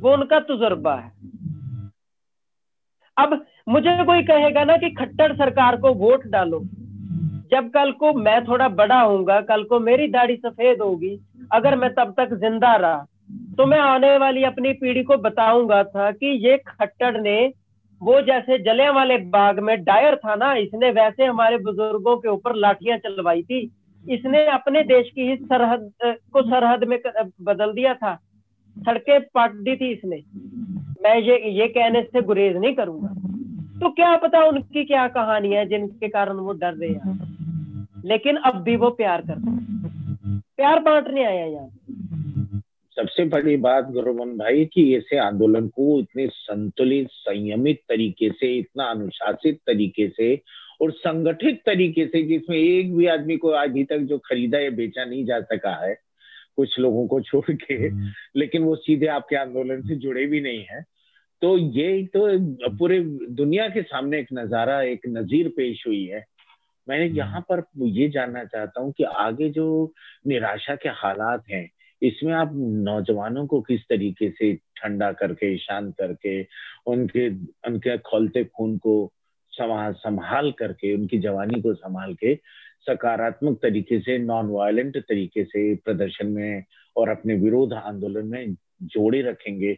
[0.00, 1.12] वो उनका तजुर्बा है।
[3.16, 6.60] अब मुझे कोई कहेगा ना कि खट्टर सरकार को वोट डालो,
[7.50, 11.18] जब कल को मैं थोड़ा बड़ा होऊँगा, कल को मेरी दाढ़ी सफ़ेद होगी,
[11.52, 13.06] अगर मैं तब तक ज़िंदा रहा
[13.56, 17.52] तो मैं आने वाली अपनी पीढ़ी को बताऊँगा था कि ये खट्टर ने
[18.00, 22.54] वो जैसे जलिया वाले बाग में डायर था ना, इसने वैसे हमारे बुज़ुर्गों के ऊपर
[22.54, 23.60] लाठियाँ चलवाई थी।
[24.04, 26.98] इसने अपने देश की ही सरहद, को सरहद में
[27.42, 28.14] बदल दिया था।
[28.76, 30.16] सड़कें पाट दी थी इसने।
[31.02, 33.08] मैं ये ये कहने से गुरेज नहीं करूँगा।
[33.80, 38.62] तो क्या पता उनकी क्या कहानी है जिनके कारण वो डर रहे हैं। लेकिन अब
[38.62, 39.52] भी वो प्यार करते
[40.56, 41.68] प्यार बांटने आया यहाँ।
[42.96, 48.84] सबसे बड़ी बात गुरुमन भाई कि ऐसे आंदोलन को इतने संतुलित संयमित तरीके से इतना
[48.84, 50.34] अनुशासित तरीके से
[50.82, 55.04] और संगठित तरीके से जिसमें एक भी आदमी को अभी तक जो खरीदा या बेचा
[55.04, 55.94] नहीं जा सका है
[56.56, 60.64] कुछ लोगों को छोड़ के हम्म। लेकिन वो सीधे आपके आंदोलन से जुड़े भी नहीं
[60.70, 60.82] है।
[61.42, 62.26] तो ये तो
[62.76, 66.24] पूरे दुनिया के सामने एक नज़ारा एक नजीर पेश हुई है।
[66.88, 69.92] मैंने यहाँ पर ये जानना चाहता हूँ कि आगे जो
[70.26, 71.68] निराशा के हालात हैं
[72.04, 76.42] इसमें आप नौजवानों को किस तरीके से ठंडा करके शांत करके
[76.86, 77.28] उनके
[77.68, 79.12] उनके खोलते खून को
[79.60, 82.34] संभाल करके उनकी जवानी को संभाल के
[82.80, 86.64] सकारात्मक तरीके से नॉन वायलेंट तरीके से प्रदर्शन में
[86.96, 89.74] और अपने विरोध आंदोलन में जोड़े रखेंगे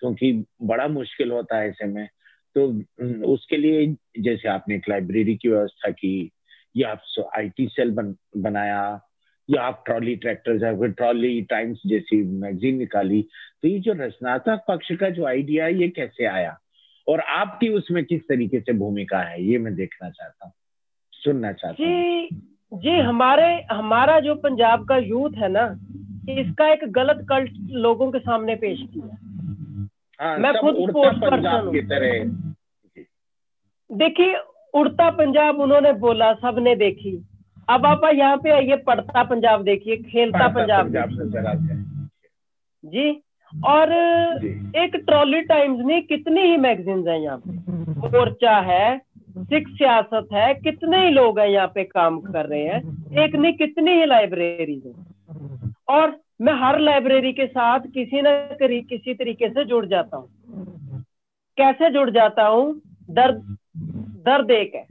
[0.00, 2.08] क्योंकि बड़ा मुश्किल होता है ऐसे में।
[2.54, 2.82] तो
[3.24, 6.30] उसके लिए जैसे आपने एक लाइब्रेरी की व्यवस्था की
[6.76, 7.02] या आप
[7.36, 9.00] आईटी सेल बन, बनाया
[9.50, 13.22] या आप ट्रॉली ट्रैक्टर या फिर ट्रॉली टाइम्स जैसी मैगजीन निकाली।
[13.62, 16.58] तो ये जो रचनात्मक पक्ष का जो आइडिया है ये कैसे आया?
[17.08, 20.52] और आपकी उसमें किस तरीके से भूमिका है ये मैं देखना चाहता हूँ
[21.12, 22.28] सुनना चाहता हूँ। जी
[22.72, 25.78] जी हमारे हमारा जो पंजाब का यूथ है ना
[26.30, 29.16] इसका एक गलत कल्ट लोगों के सामने पेश किया।
[30.20, 32.66] हाँ, मैं खुद स्पोर्ट्स पर्सन
[33.92, 34.34] देखिए
[34.74, 37.27] उड़ता पंजाब उन्होंने बोला सबने देखी।
[37.68, 40.86] अब आप यहाँ पे आइए पढ़ता पंजाब देखिए खेलता पंजाब,
[42.84, 43.10] जी
[43.52, 43.92] और
[44.76, 47.52] एक ट्रॉली टाइम्स में कितनी ही मैगजीन है यहाँ पे?
[48.08, 53.22] मोर्चा है सिख सियासत है कितने ही लोग हैं यहाँ पे काम कर रहे हैं।
[53.24, 54.92] एक नहीं कितनी ही लाइब्रेरी है।
[55.88, 58.26] और मैं हर लाइब्रेरी के साथ किसी न
[58.60, 61.04] किसी तरीके से जुड़ जाता हूँ।
[61.58, 62.80] कैसे जुड़ जाता हूँ?
[63.10, 63.56] दर्द
[64.26, 64.86] दर्द एक है।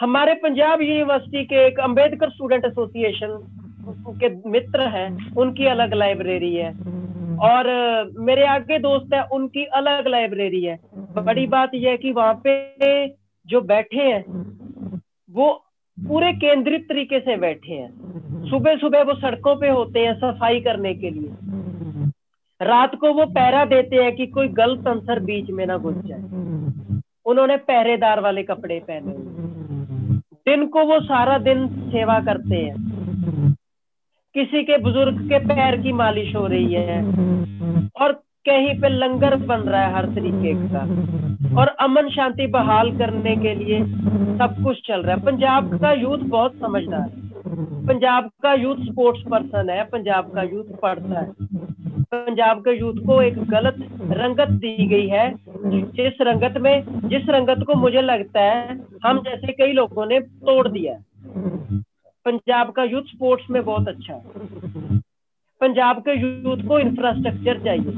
[0.00, 3.46] हमारे पंजाब यूनिवर्सिटी के एक अंबेडकर स्टूडेंट एसोसिएशन
[4.08, 6.70] के मित्र हैं, उनकी अलग लाइब्रेरी है।
[7.38, 7.64] और
[8.18, 13.08] मेरे आगे दोस्त है, उनकी अलग लाइब्रेरी है। बड़ी बात यह है कि वहाँ पे
[13.46, 14.24] जो बैठे हैं,
[15.30, 15.64] वो
[15.98, 17.90] पूरे केंद्रित तरीके से बैठे हैं।
[18.50, 21.30] सुबह सुबह वो सड़कों पे होते हैं सफ़ाई करने के लिए।
[22.62, 26.22] रात को वो पहरा देते हैं कि कोई गलत अंसर बीच में ना घुस जाए।
[27.26, 29.37] उन्होंने पहरेदार वाले कपड़े पहने हुए।
[30.48, 32.74] दिन को वो सारा दिन सेवा करते हैं।
[34.34, 37.02] किसी के बुज़ुर्ग के पैर की मालिश हो रही है
[38.00, 38.12] और
[38.48, 40.82] कहीं पे लंगर बन रहा है हर तरीके का।
[41.60, 43.80] और अमन शांति बहाल करने के लिए
[44.38, 47.28] सब कुछ चल रहा है। पंजाब का यूथ बहुत समझदार है।
[47.86, 51.32] पंजाब का यूथ स्पोर्ट्स पर्सन है, पंजाब का यूथ पढ़ता है।
[52.12, 53.76] पंजाब के यूथ को एक गलत
[54.12, 55.28] रंगत दी गई है।
[55.92, 60.68] जिस रंगत में, जिस रंगत को मुझे लगता है, हम जैसे कई लोगों ने तोड़
[60.68, 60.94] दिया
[62.26, 64.98] पंजाब का यूथ स्पोर्ट्स में बहुत अच्छा है।
[65.60, 67.92] पंजाब के यूथ को इंफ्रास्ट्रक्चर चाहिए।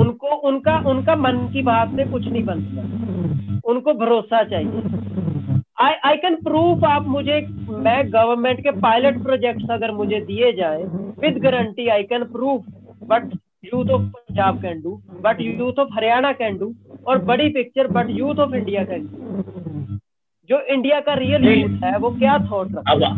[0.00, 2.82] उनको, उनका उनका मन की बात से कुछ नहीं बनता
[3.64, 4.82] उनको भरोसा चाहिए।
[5.80, 10.82] आई आई कैन प्रूफ आप मुझे, मैं गवर्नमेंट के पायलट प्रोजेक्ट्स अगर मुझे दिए जाए
[11.20, 12.64] with guarantee I can proof
[13.10, 13.32] but
[13.64, 16.74] youth of Punjab can do but youth of Haryana can do
[17.06, 19.98] और बड़ी picture but youth of India can do
[20.48, 23.12] जो इंडिया का रियल यूथ है वो क्या थॉट रखता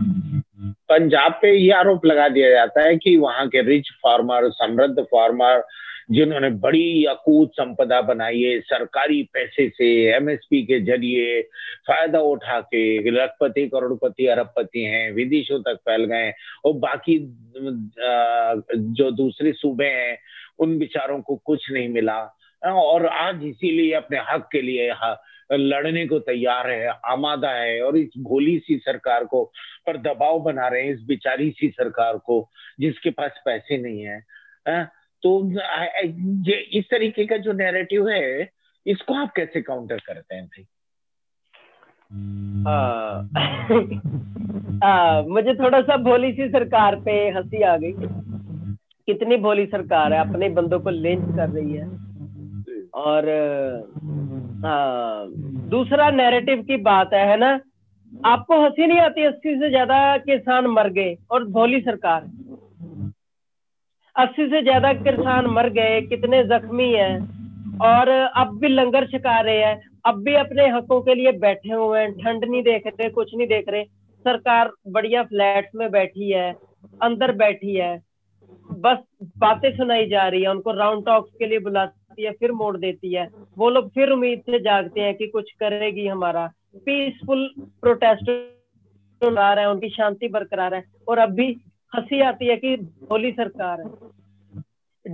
[0.89, 5.63] पंजाब पे ये आरोप लगा दिया जाता है कि वहाँ के रिच फार्मर समृद्ध फार्मर
[6.11, 11.41] जिन्होंने बड़ी अकूत संपदा बनाई है, सरकारी पैसे से एमएसपी के ज़रिए
[11.87, 16.33] फ़ायदा उठा के लखपति, करोड़पति, अरबपति हैं, विदेशों तक फैल गए
[16.65, 17.19] और बाकी
[18.93, 20.17] जो दूसरे सूबे हैं,
[20.59, 22.21] उन बिचारों को कुछ नहीं मिला।
[22.63, 24.93] और आज इसीलिए अपने हक के लिए
[25.51, 29.45] लड़ने को तैयार है, आमादा है और इस भोली सी सरकार को
[29.87, 32.49] पर दबाव बना रहे हैं, इस बिचारी सी सरकार को,
[32.81, 34.21] जिसके पास पैसे नहीं है।
[35.23, 35.51] तो
[36.51, 38.51] ये इस तरीके का जो नैरेटिव है
[38.87, 40.67] इसको आप कैसे काउंटर करते हैं भाई?
[42.67, 42.75] आ,
[44.89, 47.93] आ, मुझे थोड़ा सा भोली सी सरकार पे हँसी आ गई।
[49.09, 51.87] कितनी भोली सरकार है अपने बंदों को लिंच कर रही है।
[52.95, 53.29] और
[54.65, 55.27] हाँ
[55.69, 57.61] दूसरा नैरेटिव की बात है है ना?
[58.27, 62.31] आपको हँसी नहीं आती अस्सी से ज़्यादा किसान मर गए और भोली सरकार।
[64.17, 69.63] अस्सी से ज़्यादा किसान मर गए, कितने जख्मी हैं, और अब भी लंगर छका रहे
[69.65, 73.35] हैं, अब भी अपने हकों के लिए बैठे हुए हैं, ठंड नहीं देख रहे, कुछ
[73.35, 73.85] नहीं देख रहे।
[74.25, 76.53] सरकार बढ़िया फ्लैट में बैठी है,
[77.03, 77.97] अंदर बैठी है,
[78.71, 78.99] बस
[79.39, 83.15] बातें सुनाई जा रही है, उनको राउंड टॉक्स के लिए बुलाती है, फिर मोड़ देती
[83.15, 86.47] है। वो लोग फिर उम्मीद से जागते हैं कि कुछ करेगी हमारा।
[86.77, 88.31] पीसफुल प्रोटेस्ट
[89.23, 91.53] रहा है, उनकी शांति बरकरार है, और अब भी
[91.97, 92.75] हँसी आती है कि
[93.11, 94.13] होली सरकार है।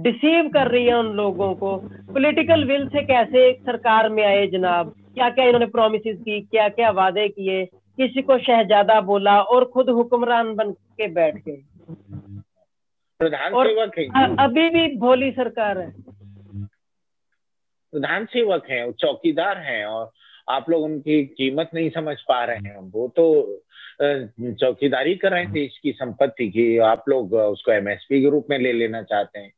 [0.02, 1.76] डिसीव कर रही है उन लोगों को।
[2.12, 4.94] पॉलिटिकल विल से कैसे सरकार में आए जनाब?
[5.14, 6.40] क्या क्या इन्होंने प्रोमिस की?
[6.40, 7.64] क्या क्या वादे किए?
[7.96, 11.62] किसी को शहजादा बोला और खुद हुक्मरान बन के बैठ गए।
[13.18, 15.94] प्रधान सेवक है। अभी भी भोली सरकार है।
[17.92, 20.10] प्रधान सेवक है चौकीदार है और
[20.48, 23.56] आप लोग उनकी कीमत नहीं समझ पा रहे हैं। वो तो
[24.00, 28.58] चौकीदारी कर रहे हैं देश की संपत्ति की आप लोग उसको एमएसपी के रूप में
[28.58, 29.52] ले लेना चाहते हैं।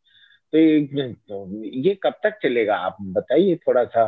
[0.53, 4.05] तो ये, तो ये कब तक चलेगा आप बताइए थोड़ा सा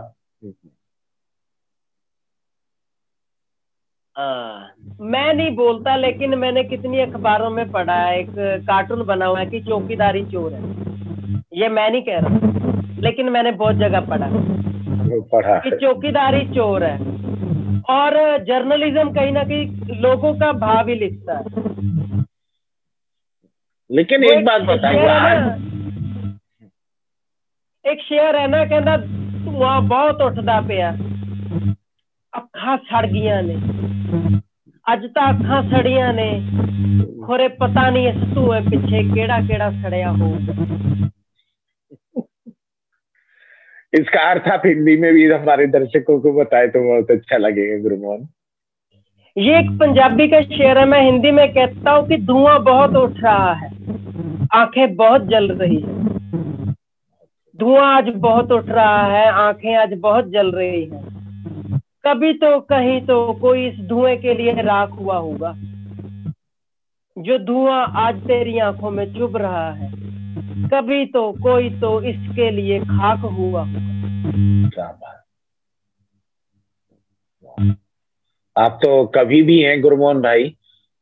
[4.16, 4.24] आ,
[5.00, 8.30] मैं नहीं बोलता लेकिन मैंने कितनी अखबारों में पढ़ा है एक
[8.66, 10.60] कार्टून बना हुआ है कि चौकीदारी चोर है।
[11.54, 14.28] ये मैं नहीं कह रहा लेकिन मैंने बहुत जगह पढ़ा।
[15.32, 16.98] पढ़ा कि चौकीदारी चोर है।
[17.89, 21.65] और जर्नलिज्म कहीं ना कहीं लोगों का भाव ही लिखता है
[23.89, 25.05] लेकिन एक बात बताइए
[27.85, 28.95] एक शेयर है ना कहना
[29.51, 30.95] वहां बहुत उठता पिया
[32.33, 33.55] ਅੱਖਾਂ ਸੜ ਗਈਆਂ ਨੇ
[34.87, 36.29] ਅੱਜ ਤਾਂ ਅੱਖਾਂ ਸੜੀਆਂ ਨੇ
[37.25, 40.53] ਖੋਰੇ ਪਤਾ ਨਹੀਂ ਇਸ ਧੂਏ ਪਿੱਛੇ ਕਿਹੜਾ ਕਿਹੜਾ ਸੜਿਆ ਹੋਊਗਾ
[43.92, 48.28] इसका अर्थ आप हिंदी में भी हमारे दर्शकों को बताए तो बहुत अच्छा लगेगा, गुरुमोहन।
[49.36, 53.20] ये एक पंजाबी का शेर है, मैं हिंदी में कहता हूँ कि धुआँ बहुत उठ
[53.20, 53.70] रहा है,
[54.54, 56.74] आँखें बहुत जल रही है।
[57.58, 63.00] धुआँ आज बहुत उठ रहा है, आँखें आज बहुत जल रही है। कभी तो कहीं
[63.00, 65.52] तो कोई इस धुएँ के लिए राख हुआ होगा,
[67.16, 69.90] जो धुआँ आज तेरी आँखों में चुभ रहा है।
[70.68, 73.62] कभी तो कोई तो इसके लिए खाक हुआ।
[78.56, 80.54] आप तो कभी भी हैं गुरुमोहन भाई,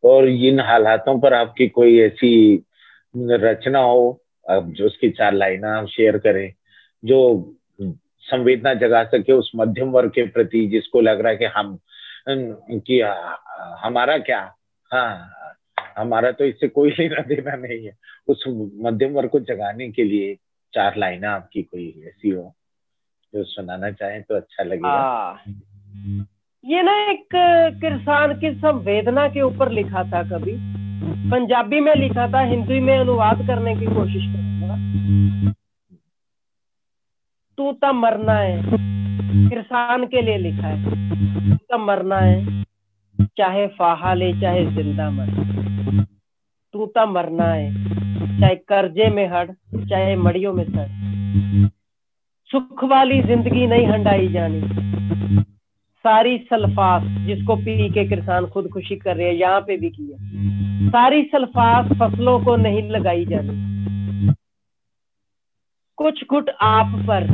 [0.05, 2.65] और इन हालातों पर आपकी कोई ऐसी
[3.15, 6.53] रचना हो अब जो उसकी चार लाइन आप शेयर करें,
[7.05, 7.57] जो
[8.25, 11.79] संवेदना जगा सके उस मध्यम वर्ग के प्रति, जिसको लग रहा है कि हम,
[12.29, 13.01] कि
[13.85, 14.41] हमारा क्या?
[14.91, 15.37] हाँ।
[15.99, 17.93] हमारा तो इससे कोई लेना देना नहीं है।
[18.29, 18.45] उस
[18.81, 20.35] मध्यम वर्ग को जगाने के लिए
[20.75, 22.55] चार लाइन आपकी कोई ऐसी हो
[23.35, 25.41] जो सुनाना चाहें तो अच्छा लगेगा। हाँ।
[26.65, 27.29] ये ना एक
[27.85, 30.81] किसान की संवेदना के ऊपर लिखा था कभी।
[31.31, 34.77] पंजाबी में लिखा था, हिंदी में अनुवाद करने की कोशिश करूँगा।
[37.57, 38.63] तू तो मरना है
[39.49, 40.85] किसान के लिए लिखा है।
[41.51, 42.65] तू तो मरना है।
[43.39, 46.05] चाहे फाहा ले, चाहे ज़िंदा मर।
[46.75, 47.73] तू तो मरना है,
[48.41, 49.51] चाहे कर्जे में हड़
[49.89, 50.89] चाहे मड़ियों में सड़
[52.51, 54.61] सुख वाली ज़िंदगी नहीं हंडाई जानी।
[56.05, 61.23] सारी सल्फास जिसको पी के किसान खुदकुशी कर रहे हैं, यहाँ पे भी किया। सारी
[61.23, 64.35] सल्फास फ़सलों को नहीं लगाई जानी।
[65.99, 67.27] कुछ गुट आप पर,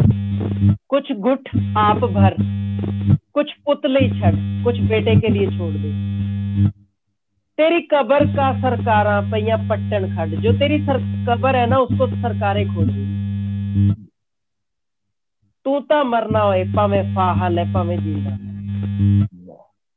[0.89, 2.37] कुछ गुट आप भर।
[3.37, 4.34] कुछ पुतले छड़,
[4.64, 5.91] कुछ बेटे के लिए छोड़ दे।
[7.59, 12.66] तेरी कबर का सरकारा पैया पट्टन खड जो तेरी सर, कबर है ना, उसको सरकारें
[12.66, 13.05] खोजी
[15.66, 18.37] तू तो मरना हो पावे फाहा ले पावे जीना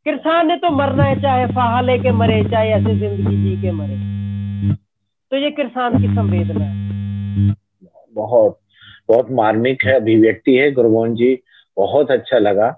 [0.06, 4.76] किसान ने तो मरना है, चाहे फाहा लेके मरे, चाहे ऐसे ज़िंदगी जी के मरे।
[5.32, 7.56] तो ये किसान की संवेदना है।
[8.16, 8.60] बहुत
[9.10, 11.36] बहुत मार्मिक है, अभिव्यक्ति है, गुरुमोहन जी।
[11.78, 12.70] बहुत अच्छा लगा।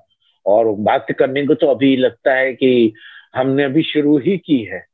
[0.46, 2.94] और बात करने को तो अभी लगता है कि
[3.36, 4.86] हमने अभी शुरू ही की है।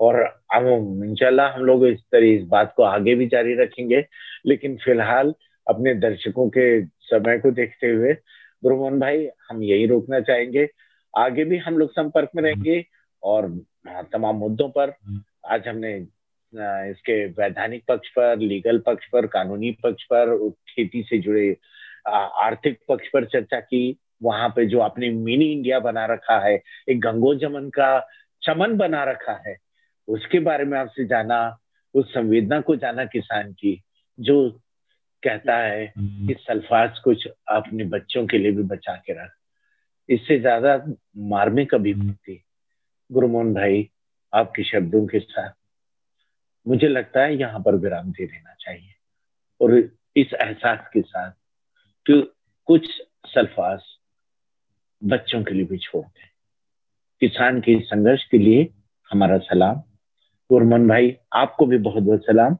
[0.00, 0.16] और
[0.52, 4.04] हम इंशाल्लाह हम लोग इस तरह इस बात को आगे भी जारी रखेंगे।
[4.46, 5.34] लेकिन फ़िलहाल
[5.66, 8.12] अपने दर्शकों के समय को देखते हुए,
[8.62, 10.68] गुरुमोहन भाई, हम यही रोकना चाहेंगे।
[11.14, 12.84] आगे भी हम लोग संपर्क में रहेंगे
[13.22, 13.48] और
[14.12, 14.92] तमाम मुद्दों पर
[15.46, 15.94] आज हमने
[16.90, 21.56] इसके वैधानिक पक्ष पर, लीगल पक्ष पर, कानूनी पक्ष पर, खेती से जुड़े
[22.08, 26.54] आर्थिक पक्ष पर चर्चा की। वहाँ पे जो आपने मिनी इंडिया बना रखा है
[26.88, 27.98] एक गंगो जमन का
[28.42, 29.56] चमन बना रखा है
[30.08, 31.58] उसके बारे में आपसे जाना
[31.94, 33.80] उस संवेदना को जाना किसान की
[34.18, 34.38] जो
[35.22, 39.30] कहता है कि सल्फाज कुछ अपने बच्चों के लिए भी बचा के रख
[40.08, 40.76] इससे ज़्यादा
[41.28, 42.40] मार्मिक अभिव्यक्ति
[43.10, 43.88] गुरुमोहन भाई
[44.32, 45.52] आपके शब्दों के साथ
[46.66, 48.94] मुझे लगता है यहाँ पर विराम दे देना चाहिए
[49.60, 49.76] और
[50.16, 51.30] इस एहसास के साथ
[52.06, 52.20] कि
[52.68, 52.88] कुछ
[53.26, 53.80] सल्फाज
[55.04, 56.28] बच्चों के लिए भी छोड़ दें।
[57.20, 58.68] किसान के संघर्ष के लिए
[59.10, 59.76] हमारा सलाम।
[60.50, 62.56] गुरमन भाई आपको भी बहुत बहुत सलाम।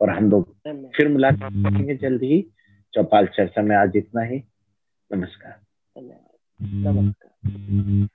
[0.00, 0.56] और हम लोग
[0.96, 2.46] फिर मुलाकात करेंगे जल्द ही।
[2.92, 4.42] चौपाल चर्चा में आज इतना ही।
[5.12, 5.60] नमस्कार।
[6.62, 8.08] नमस्कार।